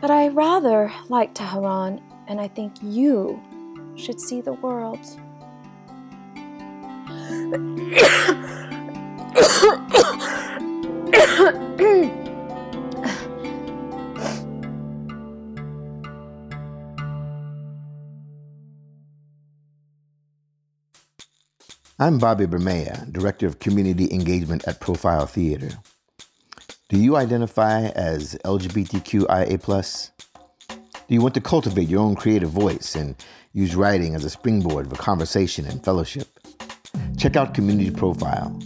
but 0.00 0.10
I 0.10 0.28
rather 0.28 0.90
like 1.08 1.34
Tehran, 1.34 2.00
and 2.26 2.40
I 2.40 2.48
think 2.48 2.72
you 2.82 3.40
should 3.94 4.20
see 4.20 4.40
the 4.40 4.54
world. 4.54 4.98
I'm 22.00 22.18
Bobby 22.18 22.46
Bermea, 22.46 23.12
Director 23.12 23.46
of 23.46 23.60
Community 23.60 24.12
Engagement 24.12 24.66
at 24.66 24.80
Profile 24.80 25.26
Theater. 25.26 25.70
Do 26.88 26.98
you 26.98 27.16
identify 27.16 27.82
as 27.90 28.36
LGBTQIA? 28.44 30.10
Do 30.68 31.14
you 31.14 31.20
want 31.20 31.34
to 31.34 31.40
cultivate 31.40 31.88
your 31.88 32.00
own 32.00 32.16
creative 32.16 32.50
voice 32.50 32.96
and 32.96 33.14
use 33.52 33.76
writing 33.76 34.16
as 34.16 34.24
a 34.24 34.30
springboard 34.30 34.90
for 34.90 34.96
conversation 34.96 35.66
and 35.66 35.84
fellowship? 35.84 36.26
Check 37.16 37.36
out 37.36 37.54
Community 37.54 37.92
Profile, 37.92 38.58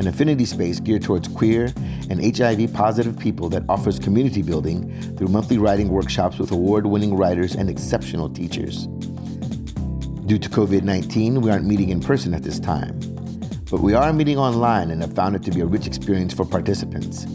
an 0.00 0.06
affinity 0.06 0.46
space 0.46 0.80
geared 0.80 1.02
towards 1.02 1.28
queer 1.28 1.66
and 2.08 2.34
HIV 2.34 2.72
positive 2.72 3.18
people 3.18 3.50
that 3.50 3.62
offers 3.68 3.98
community 3.98 4.40
building 4.40 4.90
through 5.14 5.28
monthly 5.28 5.58
writing 5.58 5.90
workshops 5.90 6.38
with 6.38 6.50
award 6.52 6.86
winning 6.86 7.14
writers 7.14 7.54
and 7.54 7.68
exceptional 7.68 8.30
teachers. 8.30 8.86
Due 10.24 10.38
to 10.38 10.48
COVID 10.48 10.84
19, 10.84 11.42
we 11.42 11.50
aren't 11.50 11.66
meeting 11.66 11.90
in 11.90 12.00
person 12.00 12.32
at 12.32 12.42
this 12.42 12.58
time, 12.58 12.98
but 13.70 13.82
we 13.82 13.92
are 13.92 14.10
meeting 14.14 14.38
online 14.38 14.90
and 14.90 15.02
have 15.02 15.14
found 15.14 15.36
it 15.36 15.42
to 15.42 15.50
be 15.50 15.60
a 15.60 15.66
rich 15.66 15.86
experience 15.86 16.32
for 16.32 16.46
participants. 16.46 17.26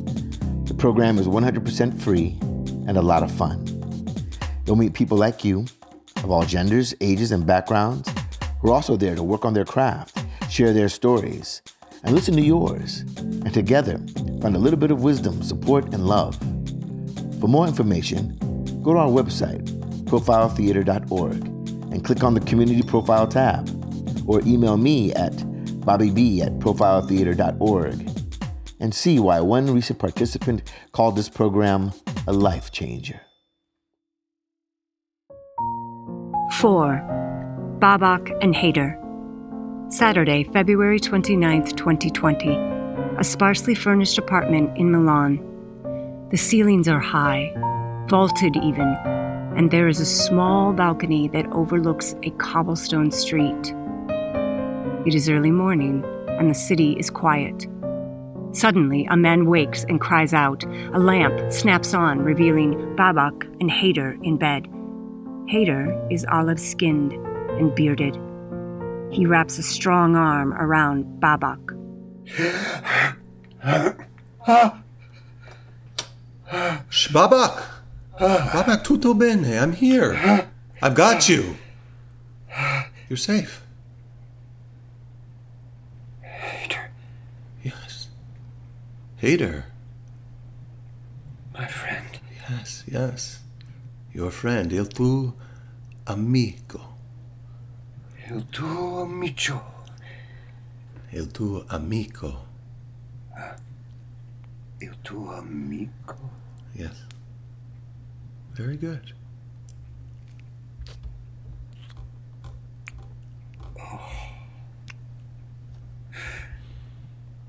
The 0.65 0.73
program 0.75 1.19
is 1.19 1.27
100% 1.27 2.01
free 2.01 2.35
and 2.87 2.97
a 2.97 3.01
lot 3.01 3.21
of 3.21 3.29
fun. 3.31 3.63
You'll 4.65 4.75
meet 4.75 4.93
people 4.93 5.19
like 5.19 5.45
you, 5.45 5.67
of 6.23 6.31
all 6.31 6.45
genders, 6.45 6.95
ages, 6.99 7.31
and 7.31 7.45
backgrounds, 7.45 8.09
who 8.59 8.71
are 8.71 8.73
also 8.73 8.97
there 8.97 9.13
to 9.13 9.21
work 9.21 9.45
on 9.45 9.53
their 9.53 9.65
craft, 9.65 10.25
share 10.49 10.73
their 10.73 10.89
stories, 10.89 11.61
and 12.05 12.15
listen 12.15 12.35
to 12.35 12.41
yours, 12.41 13.01
and 13.17 13.53
together 13.53 13.97
find 14.41 14.55
a 14.55 14.59
little 14.59 14.79
bit 14.79 14.91
of 14.91 15.03
wisdom, 15.03 15.41
support, 15.43 15.93
and 15.93 16.05
love. 16.05 16.37
For 17.39 17.47
more 17.47 17.67
information, 17.67 18.37
go 18.81 18.93
to 18.93 18.99
our 18.99 19.09
website, 19.09 19.63
profiletheater.org, 20.05 21.47
and 21.91 22.05
click 22.05 22.23
on 22.23 22.33
the 22.33 22.41
Community 22.41 22.83
Profile 22.83 23.27
tab, 23.27 23.67
or 24.27 24.41
email 24.45 24.77
me 24.77 25.13
at 25.13 25.33
bobbyb 25.85 26.41
at 26.41 26.59
profiletheater.org 26.59 28.11
and 28.79 28.93
see 28.93 29.19
why 29.19 29.39
one 29.39 29.73
recent 29.73 29.99
participant 29.99 30.61
called 30.91 31.15
this 31.15 31.29
program 31.29 31.91
a 32.27 32.33
life 32.33 32.71
changer. 32.71 33.21
4. 36.51 37.77
Babak 37.79 38.31
and 38.41 38.55
Hader. 38.55 39.04
Saturday, 39.89 40.43
February 40.43 40.99
29th, 40.99 41.75
2020. 41.77 42.49
A 43.19 43.23
sparsely 43.23 43.75
furnished 43.75 44.17
apartment 44.17 44.75
in 44.75 44.91
Milan. 44.91 45.37
The 46.31 46.37
ceilings 46.37 46.87
are 46.87 46.99
high, 46.99 47.53
vaulted 48.09 48.55
even, 48.55 48.87
and 49.55 49.69
there 49.69 49.87
is 49.87 49.99
a 49.99 50.05
small 50.05 50.73
balcony 50.73 51.27
that 51.29 51.45
overlooks 51.51 52.15
a 52.23 52.31
cobblestone 52.31 53.11
street. 53.11 53.75
It 55.05 55.13
is 55.13 55.29
early 55.29 55.51
morning, 55.51 56.03
and 56.29 56.49
the 56.49 56.55
city 56.55 56.93
is 56.93 57.11
quiet. 57.11 57.67
Suddenly, 58.53 59.05
a 59.11 59.15
man 59.15 59.45
wakes 59.45 59.83
and 59.83 60.01
cries 60.01 60.33
out. 60.33 60.63
A 60.93 60.99
lamp 60.99 61.53
snaps 61.53 61.93
on, 61.93 62.21
revealing 62.21 62.73
Babak 62.95 63.43
and 63.61 63.69
Hader 63.69 64.17
in 64.23 64.37
bed. 64.37 64.67
Hader 65.47 66.11
is 66.11 66.25
olive 66.31 66.59
skinned 66.59 67.13
and 67.59 67.75
bearded. 67.75 68.19
He 69.11 69.25
wraps 69.25 69.57
a 69.57 69.63
strong 69.63 70.15
arm 70.15 70.53
around 70.53 71.05
Babak. 71.21 71.61
Babak! 77.11 77.63
Babak, 78.19 78.83
tutto 78.83 79.13
bene. 79.13 79.57
I'm 79.57 79.73
here. 79.73 80.47
I've 80.81 80.95
got 80.95 81.27
you. 81.29 81.55
You're 83.09 83.17
safe. 83.17 83.61
Hader, 86.23 86.87
Yes. 87.63 88.07
Hader. 89.21 89.63
my 91.53 91.67
friend. 91.67 92.19
Yes, 92.49 92.83
yes. 92.87 93.39
Your 94.13 94.31
friend, 94.31 94.71
il 94.71 94.85
tuo 94.87 95.33
amico. 96.07 96.84
Il 98.27 98.43
tuo 98.49 99.03
amico. 99.03 99.83
Il 101.11 101.27
tuo 101.31 101.63
amico. 101.67 102.47
Ah, 103.35 103.55
Il 104.81 104.95
tuo 105.03 105.31
amico. 105.37 106.17
Yes. 106.73 107.05
Very 108.53 108.77
good. 108.77 109.13
Oh. 113.77 114.11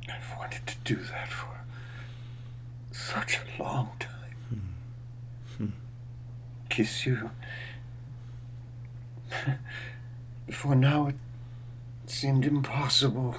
I've 0.09 0.39
wanted 0.39 0.67
to 0.67 0.75
do 0.85 0.97
that 0.97 1.29
for 1.29 1.65
such 2.93 3.39
a 3.39 3.63
long 3.63 3.91
time. 3.99 4.37
Hmm. 4.51 5.65
Hmm. 5.65 5.71
Kiss 6.69 7.07
you. 7.07 7.31
Before 10.47 10.77
now, 10.77 11.09
it 11.09 11.17
seemed 12.07 12.45
impossible. 12.45 13.37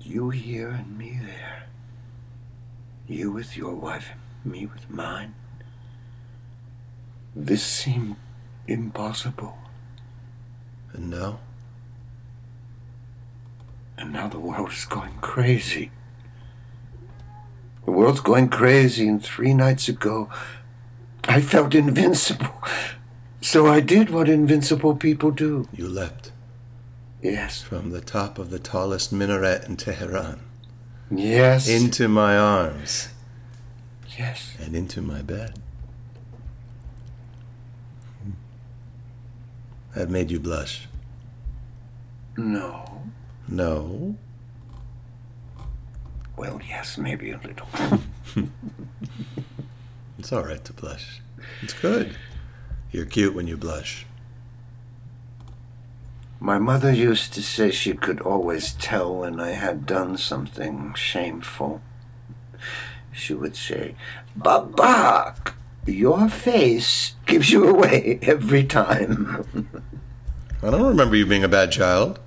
You 0.00 0.30
here 0.30 0.70
and 0.70 0.96
me 0.96 1.20
there. 1.22 1.64
You 3.06 3.30
with 3.30 3.56
your 3.56 3.74
wife, 3.74 4.10
me 4.44 4.64
with 4.66 4.88
mine. 4.88 5.34
This 7.36 7.62
seemed 7.62 8.16
impossible. 8.66 9.58
And 10.92 11.10
now? 11.10 11.40
And 13.98 14.12
now 14.12 14.28
the 14.28 14.38
world 14.38 14.72
is 14.72 14.86
going 14.86 15.18
crazy. 15.20 15.90
The 17.84 17.90
world's 17.90 18.20
going 18.20 18.48
crazy, 18.48 19.08
and 19.08 19.22
three 19.22 19.52
nights 19.52 19.88
ago, 19.88 20.28
I 21.24 21.40
felt 21.40 21.74
invincible. 21.74 22.62
So 23.42 23.66
I 23.66 23.80
did 23.80 24.08
what 24.10 24.28
invincible 24.28 24.94
people 24.94 25.32
do. 25.32 25.66
You 25.72 25.88
leapt 25.88 26.30
Yes. 27.20 27.60
from 27.60 27.90
the 27.90 28.00
top 28.00 28.38
of 28.38 28.50
the 28.50 28.58
tallest 28.60 29.12
minaret 29.12 29.64
in 29.68 29.76
Tehran 29.76 30.40
Yes. 31.10 31.68
into 31.68 32.06
my 32.08 32.36
arms 32.38 33.08
yes. 34.16 34.54
and 34.60 34.74
into 34.76 35.02
my 35.02 35.22
bed. 35.22 35.58
Hmm. 38.22 38.30
That 39.94 40.08
made 40.08 40.30
you 40.30 40.38
blush. 40.40 40.86
No. 42.36 43.02
No. 43.48 44.16
Well, 46.36 46.60
yes, 46.66 46.96
maybe 46.96 47.32
a 47.32 47.38
little. 47.38 47.68
It's 50.18 50.32
all 50.32 50.44
right 50.44 50.64
to 50.66 50.72
blush. 50.72 51.20
It's 51.62 51.72
good. 51.72 52.16
You're 52.92 53.06
cute 53.06 53.34
when 53.34 53.46
you 53.48 53.56
blush. 53.56 54.04
My 56.38 56.58
mother 56.58 56.92
used 56.92 57.32
to 57.34 57.42
say 57.42 57.70
she 57.70 57.94
could 57.94 58.20
always 58.20 58.72
tell 58.72 59.14
when 59.16 59.40
I 59.40 59.52
had 59.52 59.86
done 59.86 60.18
something 60.18 60.92
shameful. 60.94 61.80
She 63.10 63.32
would 63.32 63.56
say, 63.56 63.94
Babak, 64.38 65.54
your 65.86 66.28
face 66.28 67.14
gives 67.26 67.50
you 67.50 67.66
away 67.66 68.18
every 68.22 68.64
time. 68.64 69.68
I 70.62 70.70
don't 70.70 70.82
remember 70.86 71.16
you 71.16 71.26
being 71.26 71.44
a 71.44 71.48
bad 71.48 71.72
child. 71.72 72.18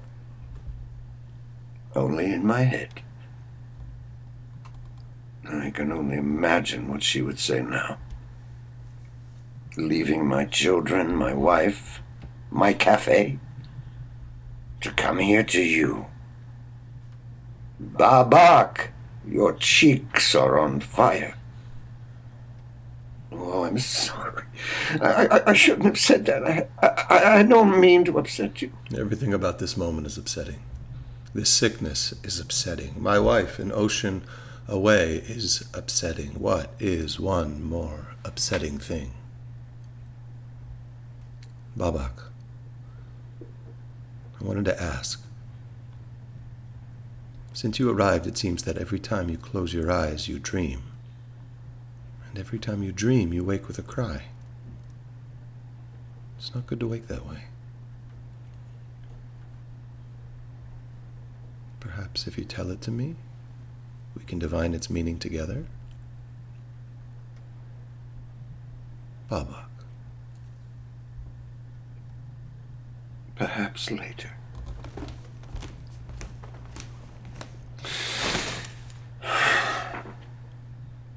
only 1.96 2.34
in 2.34 2.46
my 2.46 2.62
head. 2.62 3.02
I 5.48 5.70
can 5.70 5.92
only 5.92 6.18
imagine 6.18 6.88
what 6.88 7.04
she 7.04 7.22
would 7.22 7.40
say 7.40 7.62
now. 7.62 7.98
Leaving 9.78 10.26
my 10.26 10.46
children, 10.46 11.16
my 11.16 11.34
wife, 11.34 12.02
my 12.50 12.74
cafe, 12.74 13.40
to 14.82 14.92
come 14.92 15.20
here 15.20 15.44
to 15.44 15.62
you. 15.62 16.06
Babak, 17.82 18.90
your 19.28 19.54
cheeks 19.54 20.34
are 20.34 20.58
on 20.58 20.80
fire. 20.80 21.36
Oh, 23.32 23.64
I'm 23.66 23.78
sorry. 23.80 24.46
I, 25.02 25.28
I, 25.28 25.50
I 25.50 25.54
shouldn't 25.54 25.86
have 25.86 26.00
said 26.00 26.26
that. 26.26 26.46
I, 26.46 26.68
I, 26.82 27.40
I 27.40 27.44
don't 27.44 27.80
mean 27.80 28.06
to 28.06 28.18
upset 28.18 28.62
you. 28.62 28.72
Everything 28.98 29.34
about 29.34 29.60
this 29.60 29.76
moment 29.76 30.08
is 30.08 30.18
upsetting. 30.18 30.60
This 31.34 31.50
sickness 31.50 32.14
is 32.24 32.40
upsetting. 32.40 32.96
My 32.98 33.20
wife, 33.20 33.60
an 33.60 33.74
ocean 33.74 34.24
away, 34.70 35.18
is 35.28 35.68
upsetting. 35.74 36.40
What 36.40 36.72
is 36.80 37.20
one 37.20 37.62
more 37.62 38.16
upsetting 38.24 38.78
thing? 38.80 39.12
Babak, 41.78 42.24
I 44.40 44.44
wanted 44.44 44.66
to 44.66 44.82
ask. 44.82 45.22
Since 47.52 47.80
you 47.80 47.90
arrived, 47.90 48.28
it 48.28 48.38
seems 48.38 48.64
that 48.64 48.78
every 48.78 49.00
time 49.00 49.30
you 49.30 49.38
close 49.38 49.74
your 49.74 49.92
eyes, 49.92 50.28
you 50.28 50.40
dream. 50.40 50.84
And 52.30 52.40
every 52.40 52.60
time 52.60 52.82
you 52.82 52.92
dream, 52.92 53.34
you 53.34 53.44
wake 53.44 53.68
with 53.68 53.78
a 53.78 53.82
cry. 53.82 54.24
It's 56.38 56.54
not 56.56 56.68
good 56.68 56.80
to 56.80 56.88
wake 56.88 57.08
that 57.08 57.26
way. 57.26 57.46
Perhaps 61.80 62.28
if 62.28 62.38
you 62.38 62.46
tell 62.46 62.72
it 62.72 62.82
to 62.82 62.92
me, 62.92 63.16
we 64.18 64.24
can 64.24 64.40
divine 64.40 64.74
its 64.74 64.90
meaning 64.90 65.18
together. 65.18 65.66
Babak. 69.30 69.75
Perhaps 73.36 73.92
later. 73.92 74.32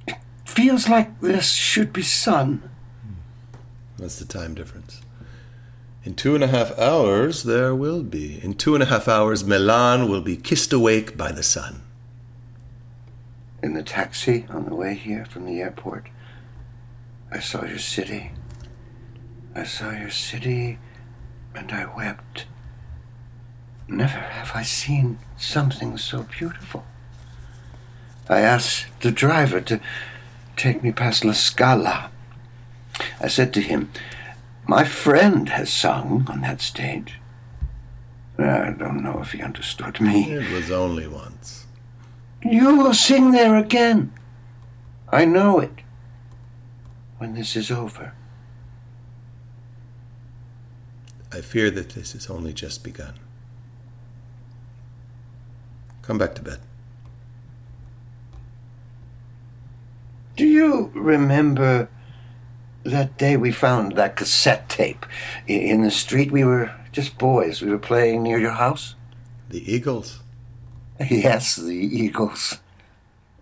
It 0.07 0.17
feels 0.45 0.89
like 0.89 1.21
this 1.21 1.53
should 1.53 1.93
be 1.93 2.03
sun. 2.03 2.69
That's 3.99 4.19
the 4.19 4.25
time 4.25 4.55
difference. 4.55 5.01
In 6.05 6.15
two 6.15 6.35
and 6.35 6.43
a 6.43 6.49
half 6.49 6.77
hours, 6.79 7.43
there 7.43 7.75
will 7.75 8.03
be. 8.03 8.43
In 8.43 8.55
two 8.55 8.75
and 8.75 8.83
a 8.83 8.87
half 8.87 9.09
hours, 9.09 9.45
Milan 9.45 10.09
will 10.09 10.21
be 10.21 10.37
kissed 10.37 10.73
awake 10.73 11.17
by 11.17 11.33
the 11.33 11.43
sun. 11.43 11.83
In 13.63 13.75
the 13.75 13.83
taxi 13.83 14.47
on 14.49 14.65
the 14.65 14.75
way 14.75 14.95
here 14.95 15.25
from 15.25 15.45
the 15.45 15.61
airport, 15.61 16.09
I 17.31 17.41
saw 17.41 17.65
your 17.65 17.79
city. 17.79 18.31
I 19.55 19.65
saw 19.65 19.91
your 19.91 20.11
city 20.11 20.79
and 21.59 21.73
I 21.73 21.87
wept. 21.97 22.47
Never 23.89 24.21
have 24.21 24.53
I 24.55 24.63
seen 24.63 25.19
something 25.37 25.99
so 25.99 26.23
beautiful. 26.23 26.85
I 28.29 28.41
asked 28.41 28.87
the 29.01 29.11
driver 29.11 29.61
to 29.63 29.81
take 30.57 30.83
me 30.83 30.93
past 30.93 31.25
La 31.25 31.33
Scala. 31.33 32.11
I 33.21 33.29
said 33.29 33.53
to 33.55 33.61
him, 33.61 33.91
My 34.67 34.85
friend 34.85 35.49
has 35.49 35.73
sung 35.73 36.27
on 36.29 36.43
that 36.43 36.61
stage. 36.61 37.19
I 38.39 38.71
don't 38.71 39.03
know 39.03 39.21
if 39.21 39.33
he 39.33 39.43
understood 39.43 40.01
me. 40.01 40.31
It 40.31 40.53
was 40.53 40.71
only 40.71 41.09
once. 41.09 41.67
You 42.43 42.77
will 42.77 42.95
sing 42.95 43.33
there 43.33 43.57
again. 43.57 44.13
I 45.11 45.25
know 45.25 45.59
it. 45.59 45.81
When 47.17 47.35
this 47.35 47.57
is 47.57 47.71
over. 47.71 48.13
I 51.39 51.41
fear 51.41 51.71
that 51.71 51.91
this 51.91 52.15
has 52.15 52.29
only 52.29 52.53
just 52.53 52.83
begun. 52.83 53.15
Come 56.03 56.19
back 56.19 56.35
to 56.35 56.43
bed. 56.43 56.59
Do 60.35 60.45
you 60.45 60.91
remember 60.95 61.89
that 62.83 63.17
day 63.19 63.37
we 63.37 63.53
found 63.53 63.93
that 63.93 64.17
cassette 64.17 64.69
tape 64.69 65.07
in 65.47 65.83
the 65.83 65.93
street? 65.93 66.33
We 66.33 66.43
were 66.43 66.75
just 66.91 67.19
boys. 67.19 67.63
We 67.63 67.71
were 67.71 67.79
playing 67.79 68.25
near 68.25 68.41
your 68.41 68.59
house. 68.59 68.97
The 69.49 69.73
Eagles. 69.73 70.19
Yes, 71.09 71.55
the 71.55 71.77
Eagles. 71.77 72.59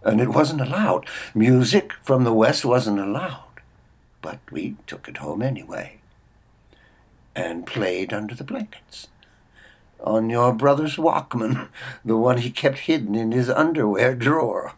And 0.03 0.21
it 0.21 0.29
wasn't 0.29 0.61
allowed. 0.61 1.09
Music 1.35 1.95
from 2.03 2.25
the 2.25 2.35
West 2.35 2.63
wasn't 2.63 3.01
allowed. 3.01 3.63
But 4.21 4.41
we 4.51 4.77
took 4.87 5.09
it 5.09 5.17
home 5.17 5.41
anyway. 5.41 5.96
And 7.37 7.67
played 7.67 8.13
under 8.15 8.35
the 8.35 8.45
blankets. 8.45 9.09
On 10.01 10.31
your 10.31 10.53
brother's 10.55 10.97
Walkman, 10.97 11.69
the 12.05 12.17
one 12.17 12.39
he 12.39 12.51
kept 12.51 12.79
hidden 12.81 13.15
in 13.15 13.31
his 13.33 13.51
underwear 13.51 14.15
drawer. 14.15 14.73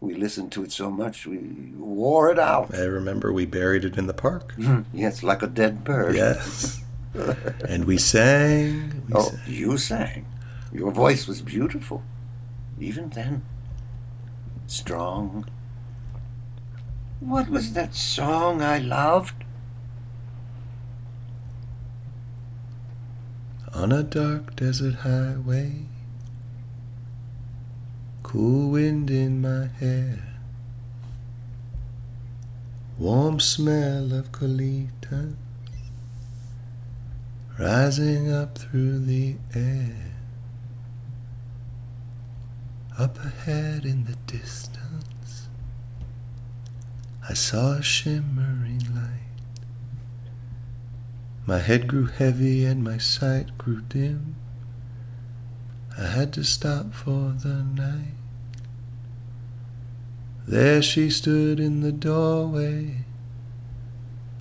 We 0.00 0.14
listened 0.14 0.52
to 0.52 0.64
it 0.64 0.72
so 0.72 0.90
much 0.90 1.26
we 1.26 1.38
wore 1.78 2.30
it 2.30 2.38
out. 2.38 2.74
I 2.74 2.82
remember 2.84 3.32
we 3.32 3.46
buried 3.46 3.84
it 3.84 3.96
in 3.96 4.06
the 4.08 4.12
park. 4.14 4.52
Hmm, 4.54 4.82
yes, 4.92 5.22
like 5.22 5.42
a 5.42 5.46
dead 5.46 5.84
bird. 5.84 6.14
Yes. 6.16 6.82
and 7.68 7.84
we 7.86 7.96
sang. 7.98 9.02
We 9.08 9.14
Oh, 9.14 9.30
sang. 9.30 9.40
you 9.46 9.78
sang. 9.78 10.26
Your 10.72 10.90
voice 10.92 11.26
was 11.26 11.40
beautiful. 11.40 12.02
Even 12.80 13.08
then. 13.10 13.42
Strong. 14.66 15.48
What 17.20 17.48
was 17.48 17.72
that 17.72 17.94
song 17.94 18.60
I 18.60 18.78
loved? 18.78 19.44
On 23.76 23.92
a 23.92 24.02
dark 24.02 24.56
desert 24.56 24.94
highway, 24.94 25.82
cool 28.22 28.70
wind 28.70 29.10
in 29.10 29.42
my 29.42 29.66
hair, 29.66 30.38
warm 32.96 33.38
smell 33.38 34.14
of 34.14 34.32
colitas 34.32 35.34
rising 37.58 38.32
up 38.32 38.56
through 38.56 39.00
the 39.00 39.36
air. 39.54 40.14
Up 42.98 43.22
ahead 43.22 43.84
in 43.84 44.06
the 44.06 44.16
distance, 44.26 45.48
I 47.28 47.34
saw 47.34 47.72
a 47.72 47.82
shimmering 47.82 48.80
light. 48.94 49.25
My 51.46 51.60
head 51.60 51.86
grew 51.86 52.06
heavy 52.06 52.64
and 52.64 52.82
my 52.82 52.98
sight 52.98 53.56
grew 53.56 53.80
dim. 53.82 54.34
I 55.96 56.06
had 56.08 56.32
to 56.32 56.42
stop 56.42 56.92
for 56.92 57.32
the 57.38 57.62
night. 57.62 58.14
There 60.48 60.82
she 60.82 61.08
stood 61.08 61.60
in 61.60 61.82
the 61.82 61.92
doorway. 61.92 63.04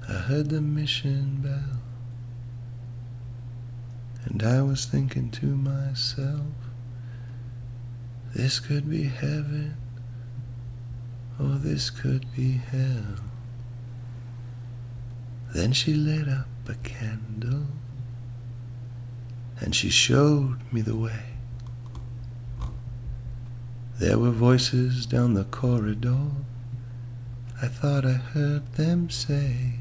I 0.10 0.14
heard 0.14 0.50
the 0.50 0.62
mission 0.62 1.42
bell. 1.44 1.80
And 4.26 4.42
I 4.42 4.64
was 4.64 4.86
thinking 4.86 5.30
to 5.32 5.46
myself, 5.46 6.42
this 8.34 8.60
could 8.60 8.90
be 8.90 9.04
heaven, 9.04 9.78
or 11.40 11.60
this 11.60 11.92
could 11.92 12.26
be 12.36 12.54
hell. 12.54 13.20
Then 15.54 15.72
she 15.72 15.94
lit 15.94 16.28
up 16.28 16.48
a 16.70 16.76
candle 16.76 17.68
and 19.60 19.76
she 19.76 19.90
showed 19.90 20.60
me 20.72 20.82
the 20.82 20.96
way. 20.96 21.24
There 24.00 24.20
were 24.20 24.32
voices 24.32 25.06
down 25.06 25.34
the 25.34 25.46
corridor. 25.46 26.32
I 27.62 27.68
thought 27.68 28.06
I 28.06 28.14
heard 28.14 28.74
them 28.74 29.10
say, 29.10 29.76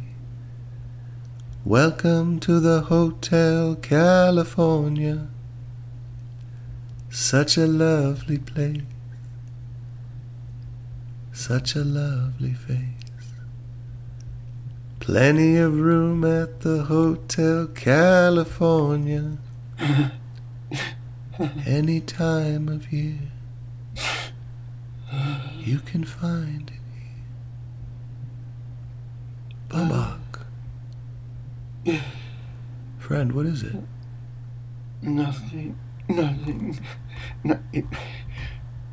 Welcome 1.65 2.39
to 2.41 2.61
the 2.61 2.83
Hotel 2.83 3.75
California. 3.75 5.29
Such 7.11 7.57
a 7.57 7.67
lovely 7.67 8.39
place. 8.39 8.83
Such 11.33 11.75
a 11.75 11.83
lovely 11.83 12.55
face. 12.55 12.94
Plenty 15.05 15.57
of 15.59 15.79
room 15.81 16.25
at 16.25 16.61
the 16.61 16.85
Hotel 16.85 17.67
California. 17.67 19.37
Any 21.67 22.01
time 22.01 22.71
of 22.71 22.91
year. 22.91 23.19
You 25.59 25.81
can 25.81 26.05
find 26.05 26.71
it 26.71 26.81
here. 26.97 27.27
Babak. 29.69 30.47
Friend, 32.99 33.31
what 33.33 33.45
is 33.45 33.63
it? 33.63 33.77
Nothing. 35.03 35.79
Nothing. 36.09 36.81
nothing. 37.45 37.91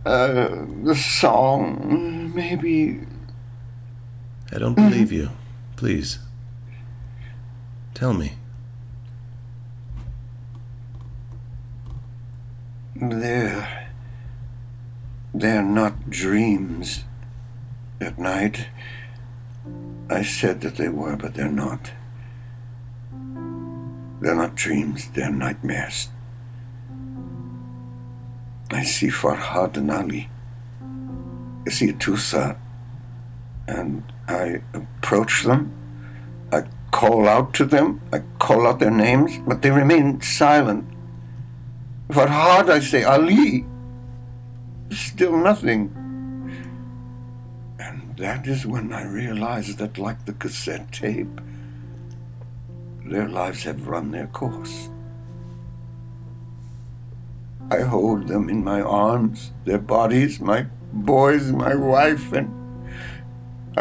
Uh, 0.05 0.65
the 0.83 0.93
song, 0.93 2.33
maybe. 2.35 2.99
I 4.51 4.57
don't 4.57 4.75
believe 4.75 5.13
you. 5.13 5.29
Please. 5.81 6.19
Tell 7.95 8.13
me. 8.13 8.33
They're. 12.95 13.89
They're 15.33 15.63
not 15.63 16.07
dreams 16.07 17.05
at 17.99 18.19
night. 18.19 18.67
I 20.07 20.21
said 20.21 20.61
that 20.61 20.75
they 20.75 20.87
were, 20.87 21.15
but 21.15 21.33
they're 21.33 21.49
not. 21.49 21.93
They're 24.21 24.35
not 24.35 24.53
dreams, 24.53 25.09
they're 25.15 25.31
nightmares. 25.31 26.09
I 28.69 28.83
see 28.83 29.07
Farhad 29.07 29.77
and 29.77 29.89
Ali. 29.89 30.29
I 31.65 31.71
see 31.71 31.91
Tusa. 31.91 32.55
And 33.67 34.10
I 34.27 34.61
approach 34.73 35.43
them. 35.43 35.73
I 36.51 36.63
call 36.91 37.27
out 37.27 37.53
to 37.55 37.65
them. 37.65 38.01
I 38.11 38.19
call 38.39 38.67
out 38.67 38.79
their 38.79 38.91
names, 38.91 39.39
but 39.47 39.61
they 39.61 39.71
remain 39.71 40.21
silent. 40.21 40.85
Farhad, 42.09 42.69
I 42.69 42.79
say, 42.79 43.03
Ali. 43.03 43.65
Still 44.91 45.37
nothing. 45.37 45.91
And 47.79 48.17
that 48.17 48.45
is 48.47 48.65
when 48.65 48.91
I 48.91 49.05
realize 49.05 49.75
that, 49.77 49.97
like 49.97 50.25
the 50.25 50.33
cassette 50.33 50.91
tape, 50.91 51.39
their 53.05 53.27
lives 53.27 53.63
have 53.63 53.87
run 53.87 54.11
their 54.11 54.27
course. 54.27 54.89
I 57.71 57.79
hold 57.81 58.27
them 58.27 58.49
in 58.49 58.63
my 58.65 58.81
arms, 58.81 59.53
their 59.63 59.79
bodies, 59.79 60.41
my 60.41 60.67
boys, 60.91 61.53
my 61.53 61.73
wife, 61.73 62.33
and 62.33 62.60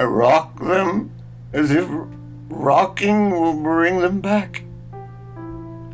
I 0.00 0.04
rock 0.04 0.58
them 0.58 1.10
as 1.52 1.70
if 1.70 1.86
rocking 2.48 3.32
will 3.32 3.52
bring 3.52 3.98
them 3.98 4.22
back. 4.22 4.64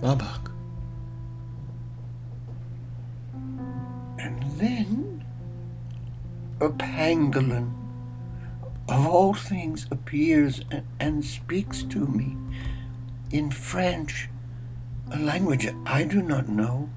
Babak. 0.01 0.53
And 4.16 4.45
then 4.61 5.25
a 6.61 6.69
pangolin 6.69 7.73
of 8.88 9.09
all 9.09 9.35
things 9.35 9.88
appears 9.90 10.61
and, 10.71 10.87
and 11.01 11.25
speaks 11.25 11.83
to 11.83 12.07
me 12.07 12.37
in 13.33 13.51
French, 13.51 14.29
a 15.11 15.19
language 15.19 15.66
I 15.85 16.05
do 16.05 16.23
not 16.23 16.49
know, 16.49 16.90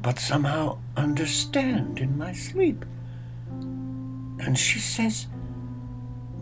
but 0.00 0.18
somehow 0.18 0.78
understand 0.96 1.98
in 1.98 2.16
my 2.16 2.32
sleep. 2.32 2.86
And 3.50 4.56
she 4.56 4.78
says, 4.78 5.26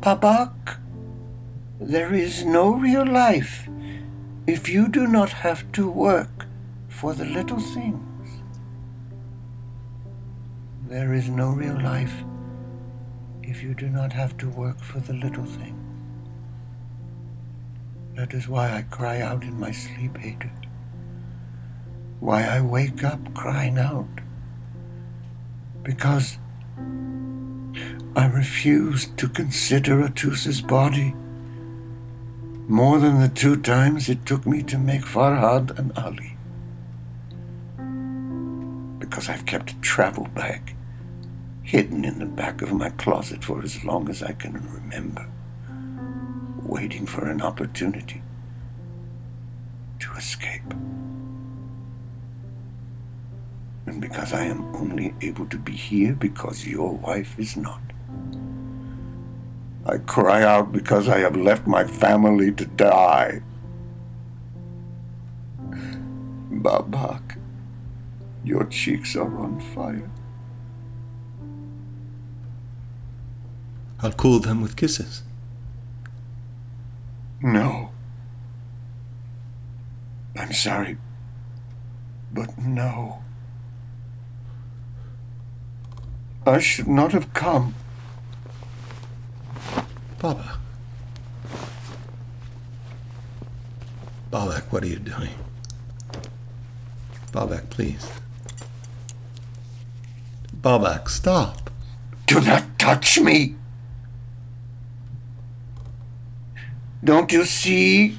Babak, 0.00 0.78
there 1.80 2.14
is 2.14 2.44
no 2.44 2.70
real 2.70 3.04
life 3.04 3.68
if 4.46 4.68
you 4.68 4.86
do 4.86 5.08
not 5.08 5.30
have 5.30 5.70
to 5.72 5.90
work 5.90 6.46
for 6.88 7.14
the 7.14 7.24
little 7.24 7.58
things. 7.58 8.42
There 10.86 11.12
is 11.12 11.28
no 11.28 11.50
real 11.50 11.80
life 11.82 12.14
if 13.42 13.60
you 13.60 13.74
do 13.74 13.88
not 13.88 14.12
have 14.12 14.36
to 14.38 14.48
work 14.48 14.78
for 14.80 15.00
the 15.00 15.14
little 15.14 15.44
things. 15.44 16.28
That 18.14 18.32
is 18.34 18.48
why 18.48 18.70
I 18.70 18.82
cry 18.82 19.20
out 19.20 19.42
in 19.42 19.58
my 19.58 19.72
sleep, 19.72 20.16
Ada. 20.24 20.50
Why 22.20 22.44
I 22.44 22.60
wake 22.60 23.02
up 23.02 23.34
crying 23.34 23.78
out. 23.78 24.20
Because 25.82 26.38
I 28.18 28.26
refuse 28.26 29.06
to 29.16 29.28
consider 29.28 30.02
Atusa's 30.02 30.60
body 30.60 31.14
more 32.66 32.98
than 32.98 33.20
the 33.20 33.28
two 33.28 33.54
times 33.54 34.08
it 34.08 34.26
took 34.26 34.44
me 34.44 34.64
to 34.64 34.76
make 34.76 35.02
Farhad 35.02 35.78
and 35.78 35.92
Ali. 35.96 36.36
Because 38.98 39.28
I've 39.28 39.46
kept 39.46 39.70
a 39.70 39.80
travel 39.82 40.26
bag 40.34 40.74
hidden 41.62 42.04
in 42.04 42.18
the 42.18 42.26
back 42.26 42.60
of 42.60 42.72
my 42.72 42.88
closet 42.90 43.44
for 43.44 43.62
as 43.62 43.84
long 43.84 44.08
as 44.08 44.20
I 44.20 44.32
can 44.32 44.68
remember, 44.68 45.28
waiting 46.64 47.06
for 47.06 47.28
an 47.28 47.40
opportunity 47.40 48.20
to 50.00 50.12
escape. 50.14 50.74
And 53.86 54.00
because 54.00 54.32
I 54.32 54.42
am 54.46 54.74
only 54.74 55.14
able 55.20 55.46
to 55.46 55.56
be 55.56 55.76
here 55.76 56.14
because 56.14 56.66
your 56.66 56.96
wife 56.96 57.38
is 57.38 57.56
not. 57.56 57.87
I 59.88 59.96
cry 59.98 60.42
out 60.42 60.70
because 60.70 61.08
I 61.08 61.18
have 61.20 61.34
left 61.34 61.66
my 61.66 61.84
family 61.84 62.52
to 62.52 62.66
die. 62.66 63.40
Babak, 66.52 67.38
your 68.44 68.66
cheeks 68.66 69.16
are 69.16 69.38
on 69.38 69.60
fire. 69.60 70.10
I'll 74.00 74.12
cool 74.12 74.40
them 74.40 74.60
with 74.60 74.76
kisses. 74.76 75.22
No. 77.40 77.90
I'm 80.36 80.52
sorry, 80.52 80.98
but 82.32 82.58
no. 82.58 83.22
I 86.46 86.58
should 86.58 86.88
not 86.88 87.12
have 87.12 87.32
come. 87.32 87.74
Baba. 90.20 90.58
Babak, 94.32 94.64
what 94.70 94.82
are 94.82 94.86
you 94.86 94.98
doing? 94.98 95.30
Babak, 97.32 97.70
please. 97.70 98.08
Babak, 100.60 101.08
stop. 101.08 101.70
Do 102.26 102.40
not 102.40 102.78
touch 102.78 103.20
me. 103.20 103.54
Don't 107.02 107.32
you 107.32 107.44
see? 107.44 108.18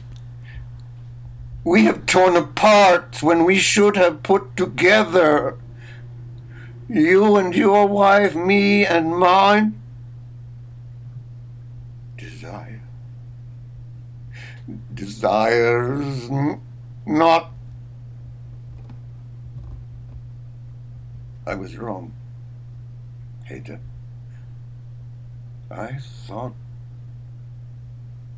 We 1.66 1.84
have 1.84 2.06
torn 2.06 2.38
apart 2.38 3.22
when 3.22 3.44
we 3.44 3.60
should 3.60 3.98
have 3.98 4.24
put 4.24 4.56
together. 4.56 5.58
You 6.88 7.36
and 7.36 7.54
your 7.54 7.86
wife, 7.88 8.36
me 8.36 8.86
and 8.86 9.16
mine. 9.18 9.79
Desires 15.00 16.30
not. 17.06 17.54
I 21.48 21.56
was 21.56 21.78
wrong. 21.78 22.12
Ada. 23.50 23.80
I 25.72 26.00
thought 26.02 26.54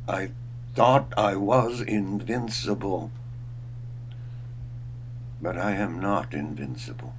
I 0.06 0.30
thought 0.76 1.12
I 1.16 1.34
was 1.34 1.80
invincible. 1.80 3.10
But 5.40 5.58
I 5.58 5.72
am 5.72 5.98
not 5.98 6.32
invincible. 6.32 7.12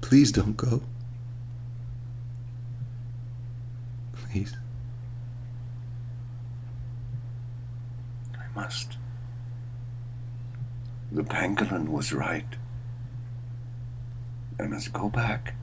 Please 0.00 0.32
don't 0.32 0.56
go. 0.56 0.80
Please. 4.36 4.54
I 8.34 8.44
must. 8.54 8.98
The 11.10 11.22
pangolin 11.22 11.88
was 11.88 12.12
right. 12.12 12.56
I 14.60 14.66
must 14.66 14.92
go 14.92 15.08
back 15.08 15.54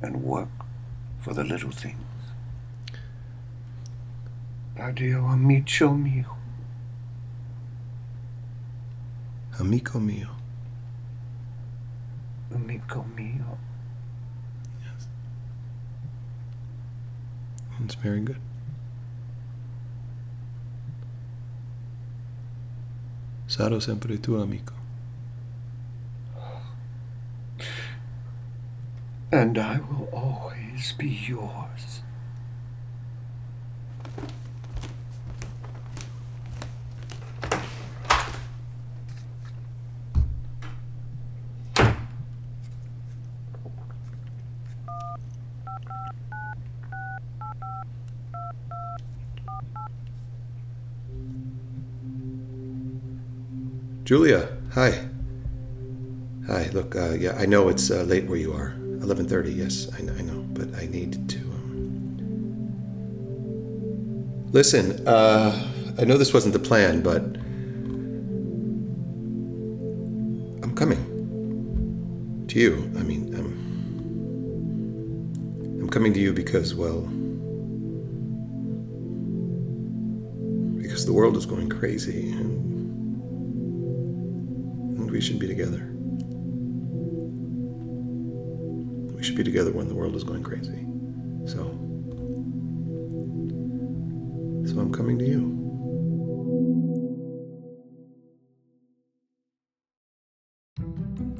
and 0.00 0.22
work 0.22 0.50
for 1.18 1.34
the 1.34 1.42
little 1.42 1.72
things. 1.72 1.96
Adio 4.78 5.26
amico 5.26 5.94
mio. 5.94 6.36
Amico 9.58 9.98
mio. 9.98 10.30
Amico 12.54 13.04
mio. 13.16 13.58
That's 17.82 17.96
very 17.96 18.20
good. 18.20 18.38
Sarò 23.48 23.80
sempre 23.80 24.20
tuo 24.20 24.40
amico. 24.40 24.72
And 29.32 29.58
I 29.58 29.80
will 29.80 30.08
always 30.12 30.92
be 30.92 31.08
yours. 31.08 32.02
Julia, 54.04 54.48
hi. 54.74 55.08
Hi. 56.46 56.68
Look, 56.72 56.96
uh, 56.96 57.12
yeah, 57.12 57.34
I 57.38 57.46
know 57.46 57.68
it's 57.68 57.90
uh, 57.90 58.02
late 58.02 58.26
where 58.26 58.36
you 58.36 58.52
are. 58.52 58.74
Eleven 59.00 59.26
thirty. 59.26 59.52
Yes, 59.52 59.88
I 59.96 60.02
know, 60.02 60.12
I 60.12 60.22
know, 60.22 60.42
but 60.52 60.74
I 60.74 60.86
need 60.86 61.28
to. 61.30 61.38
Um... 61.38 62.18
Listen, 64.52 65.06
uh, 65.08 65.52
I 65.98 66.04
know 66.04 66.18
this 66.18 66.34
wasn't 66.34 66.52
the 66.52 66.58
plan, 66.58 67.00
but 67.00 67.22
I'm 70.62 70.74
coming 70.74 72.44
to 72.48 72.58
you. 72.58 72.90
I 72.98 73.02
mean, 73.02 73.34
um, 73.34 73.54
I'm 75.80 75.88
coming 75.88 76.12
to 76.12 76.20
you 76.20 76.32
because, 76.34 76.74
well, 76.74 77.08
because 81.02 81.12
the 81.12 81.18
world 81.18 81.36
is 81.36 81.46
going 81.46 81.68
crazy 81.68 82.30
and 82.30 82.62
and 84.96 85.10
we 85.10 85.20
should 85.20 85.40
be 85.40 85.48
together. 85.48 85.90
We 89.16 89.24
should 89.24 89.34
be 89.34 89.42
together 89.42 89.72
when 89.72 89.88
the 89.88 89.96
world 89.96 90.14
is 90.14 90.22
going 90.22 90.44
crazy. 90.44 90.86
So, 91.44 91.64
so 94.64 94.80
I'm 94.80 94.92
coming 94.92 95.18
to 95.18 95.24
you. 95.24 95.58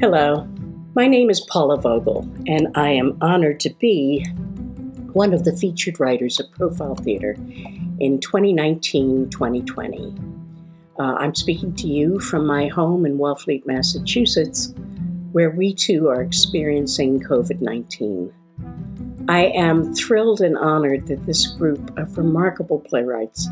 Hello, 0.01 0.48
my 0.96 1.07
name 1.07 1.31
is 1.31 1.40
Paula 1.40 1.81
Vogel, 1.81 2.29
and 2.48 2.66
I 2.75 2.88
am 2.88 3.16
honored 3.20 3.61
to 3.61 3.70
be 3.75 4.27
one 5.12 5.35
of 5.35 5.44
the 5.44 5.57
featured 5.57 6.01
writers 6.01 6.40
of 6.40 6.51
Profile 6.53 6.94
Theater 6.94 7.37
in 8.01 8.18
2019 8.20 9.31
2020. 9.31 10.14
Uh, 10.98 11.03
I'm 11.03 11.35
speaking 11.35 11.75
to 11.77 11.88
you 11.88 12.20
from 12.20 12.46
my 12.46 12.68
home 12.68 13.07
in 13.07 13.18
Wellfleet, 13.18 13.66
Massachusetts, 13.66 14.75
where 15.33 15.51
we 15.51 15.75
too 15.75 16.09
are 16.09 16.22
experiencing 16.22 17.20
COVID 17.20 17.61
19. 17.61 18.33
I 19.29 19.46
am 19.55 19.94
thrilled 19.94 20.40
and 20.40 20.59
honored 20.59 21.07
that 21.07 21.25
this 21.27 21.46
group 21.46 21.96
of 21.98 22.18
remarkable 22.18 22.81
playwrights 22.81 23.48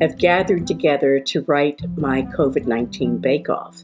have 0.00 0.18
gathered 0.18 0.66
together 0.66 1.18
to 1.20 1.42
write 1.42 1.80
my 1.96 2.22
COVID 2.22 2.66
19 2.66 3.18
Bake 3.18 3.48
Off. 3.48 3.82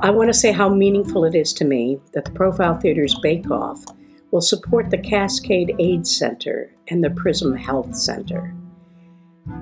I 0.00 0.10
want 0.10 0.28
to 0.28 0.34
say 0.34 0.52
how 0.52 0.68
meaningful 0.68 1.24
it 1.24 1.34
is 1.34 1.52
to 1.54 1.64
me 1.64 2.00
that 2.12 2.24
the 2.24 2.30
Profile 2.30 2.74
Theater's 2.74 3.18
Bake 3.20 3.50
Off 3.50 3.84
will 4.30 4.40
support 4.40 4.90
the 4.90 4.98
Cascade 4.98 5.74
AIDS 5.78 6.16
Center 6.16 6.70
and 6.88 7.02
the 7.02 7.10
Prism 7.10 7.56
Health 7.56 7.94
Center. 7.94 8.54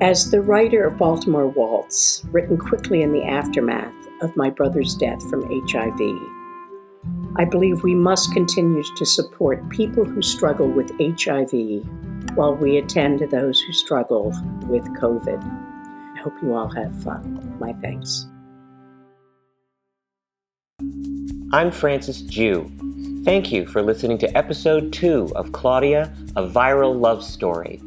As 0.01 0.31
the 0.31 0.43
writer 0.43 0.85
of 0.85 0.99
Baltimore 0.99 1.49
Waltz, 1.49 2.25
written 2.31 2.57
quickly 2.57 3.03
in 3.03 3.13
the 3.13 3.25
aftermath 3.25 3.95
of 4.23 4.37
my 4.37 4.51
brother's 4.51 4.95
death 4.95 5.23
from 5.31 5.49
HIV, 5.69 6.01
I 7.37 7.45
believe 7.45 7.83
we 7.83 7.95
must 7.95 8.33
continue 8.33 8.83
to 8.97 9.07
support 9.07 9.69
people 9.71 10.05
who 10.05 10.23
struggle 10.23 10.69
with 10.69 10.91
HIV 10.99 11.87
while 12.37 12.55
we 12.55 12.79
attend 12.79 13.21
to 13.21 13.27
those 13.27 13.61
who 13.61 13.73
struggle 13.73 14.31
with 14.67 14.85
COVID. 15.01 15.43
I 15.43 16.21
hope 16.21 16.35
you 16.43 16.55
all 16.55 16.69
have 16.71 17.03
fun. 17.03 17.57
My 17.61 17.73
thanks. 17.75 18.27
I'm 21.53 21.71
Francis 21.71 22.21
Jew. 22.23 22.71
Thank 23.25 23.53
you 23.53 23.67
for 23.67 23.83
listening 23.83 24.17
to 24.19 24.39
episode 24.39 24.93
two 24.93 25.31
of 25.35 25.53
Claudia, 25.53 26.15
a 26.37 26.47
viral 26.47 26.99
love 26.99 27.23
story. 27.23 27.81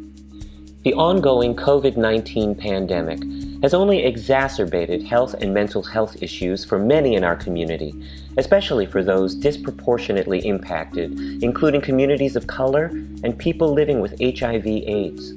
The 0.84 0.94
ongoing 0.94 1.56
COVID 1.56 1.96
19 1.96 2.54
pandemic 2.54 3.20
has 3.64 3.74
only 3.74 4.04
exacerbated 4.04 5.02
health 5.04 5.34
and 5.36 5.54
mental 5.54 5.84
health 5.84 6.22
issues 6.22 6.66
for 6.66 6.78
many 6.78 7.16
in 7.16 7.24
our 7.24 7.36
community, 7.36 7.94
especially 8.38 8.86
for 8.86 9.04
those 9.04 9.34
disproportionately 9.34 10.46
impacted, 10.46 11.18
including 11.42 11.82
communities 11.82 12.36
of 12.36 12.48
color 12.48 12.86
and 13.24 13.38
people 13.38 13.74
living 13.74 14.02
with 14.02 14.20
HIV/AIDS. 14.20 15.34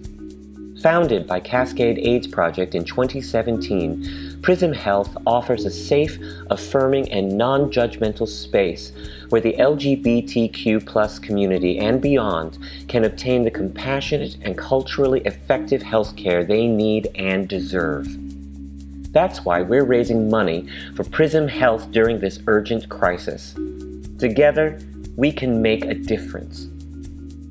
Founded 0.82 1.26
by 1.26 1.40
Cascade 1.40 1.98
AIDS 1.98 2.26
Project 2.26 2.74
in 2.74 2.84
2017, 2.84 4.33
Prism 4.44 4.74
Health 4.74 5.16
offers 5.26 5.64
a 5.64 5.70
safe, 5.70 6.18
affirming, 6.50 7.10
and 7.10 7.38
non 7.38 7.72
judgmental 7.72 8.28
space 8.28 8.92
where 9.30 9.40
the 9.40 9.54
LGBTQ 9.54 11.22
community 11.22 11.78
and 11.78 11.98
beyond 12.02 12.58
can 12.86 13.04
obtain 13.04 13.44
the 13.44 13.50
compassionate 13.50 14.36
and 14.42 14.58
culturally 14.58 15.22
effective 15.22 15.80
health 15.80 16.14
care 16.16 16.44
they 16.44 16.66
need 16.66 17.08
and 17.14 17.48
deserve. 17.48 18.06
That's 19.14 19.46
why 19.46 19.62
we're 19.62 19.86
raising 19.86 20.28
money 20.28 20.68
for 20.94 21.04
Prism 21.04 21.48
Health 21.48 21.90
during 21.90 22.20
this 22.20 22.38
urgent 22.46 22.90
crisis. 22.90 23.54
Together, 24.18 24.78
we 25.16 25.32
can 25.32 25.62
make 25.62 25.86
a 25.86 25.94
difference. 25.94 26.68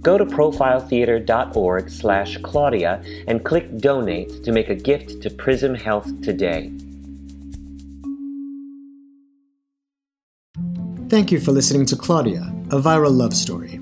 Go 0.04 0.18
to 0.18 0.26
profiletheater.org 0.26 1.90
slash 1.90 2.38
Claudia 2.44 3.02
and 3.26 3.44
click 3.44 3.78
Donate 3.78 4.44
to 4.44 4.52
make 4.52 4.70
a 4.70 4.76
gift 4.76 5.22
to 5.24 5.30
Prism 5.30 5.74
Health 5.74 6.22
today. 6.22 6.74
Thank 11.08 11.32
you 11.32 11.40
for 11.40 11.52
listening 11.52 11.86
to 11.86 11.96
Claudia, 11.96 12.42
a 12.72 12.82
viral 12.82 13.16
love 13.16 13.34
story. 13.34 13.80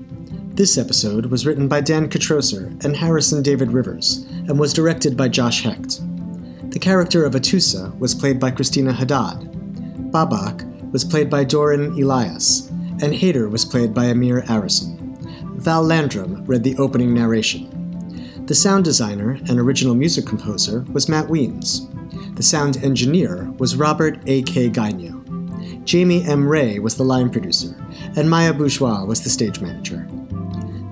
This 0.54 0.78
episode 0.78 1.26
was 1.26 1.44
written 1.44 1.66
by 1.66 1.80
Dan 1.80 2.08
Kitrosser 2.08 2.84
and 2.84 2.94
Harrison 2.94 3.42
David 3.42 3.72
Rivers 3.72 4.26
and 4.48 4.60
was 4.60 4.72
directed 4.72 5.16
by 5.16 5.28
Josh 5.28 5.62
Hecht. 5.62 6.02
The 6.70 6.78
character 6.78 7.24
of 7.24 7.34
Atusa 7.34 7.98
was 7.98 8.14
played 8.14 8.38
by 8.38 8.50
Christina 8.52 8.92
Haddad. 8.92 9.50
Babak 10.12 10.92
was 10.92 11.04
played 11.04 11.28
by 11.30 11.42
Doran 11.42 11.92
Elias, 12.00 12.68
and 12.68 13.12
Hader 13.12 13.50
was 13.50 13.64
played 13.64 13.92
by 13.92 14.04
Amir 14.04 14.42
Arison. 14.42 15.01
Val 15.62 15.84
Landrum 15.84 16.44
read 16.44 16.64
the 16.64 16.76
opening 16.78 17.14
narration. 17.14 18.44
The 18.46 18.54
sound 18.54 18.84
designer 18.84 19.38
and 19.48 19.60
original 19.60 19.94
music 19.94 20.26
composer 20.26 20.84
was 20.92 21.08
Matt 21.08 21.28
Weems. 21.28 21.88
The 22.34 22.42
sound 22.42 22.78
engineer 22.78 23.48
was 23.58 23.76
Robert 23.76 24.18
A.K. 24.26 24.70
Gonyo. 24.70 25.84
Jamie 25.84 26.24
M. 26.24 26.48
Ray 26.48 26.80
was 26.80 26.96
the 26.96 27.04
line 27.04 27.30
producer, 27.30 27.76
and 28.16 28.28
Maya 28.28 28.52
Bourgeois 28.52 29.04
was 29.04 29.22
the 29.22 29.30
stage 29.30 29.60
manager. 29.60 30.04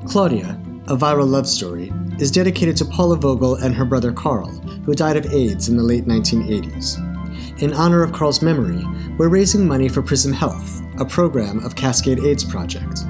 Claudia, 0.07 0.51
a 0.87 0.97
viral 0.97 1.29
love 1.29 1.49
story, 1.49 1.93
is 2.21 2.31
dedicated 2.31 2.77
to 2.77 2.85
Paula 2.85 3.17
Vogel 3.17 3.57
and 3.57 3.75
her 3.75 3.85
brother 3.85 4.13
Carl, 4.13 4.51
who 4.85 4.95
died 4.95 5.17
of 5.17 5.33
AIDS 5.33 5.69
in 5.69 5.77
the 5.77 5.83
late 5.83 6.05
1980s. 6.05 7.61
In 7.61 7.73
honor 7.73 8.05
of 8.05 8.13
Carl's 8.13 8.41
memory, 8.41 8.85
we're 9.19 9.29
raising 9.31 9.67
money 9.67 9.89
for 9.89 10.01
Prism 10.01 10.33
Health, 10.33 10.81
a 11.01 11.05
program 11.05 11.59
of 11.65 11.75
Cascade 11.75 12.21
AIDS 12.21 12.45
Project. 12.45 13.01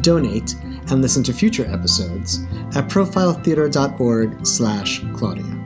Donate 0.00 0.54
and 0.90 1.02
listen 1.02 1.22
to 1.24 1.32
future 1.32 1.66
episodes 1.66 2.44
at 2.76 2.88
profiletheater.org 2.88 4.46
slash 4.46 5.02
Claudia. 5.14 5.63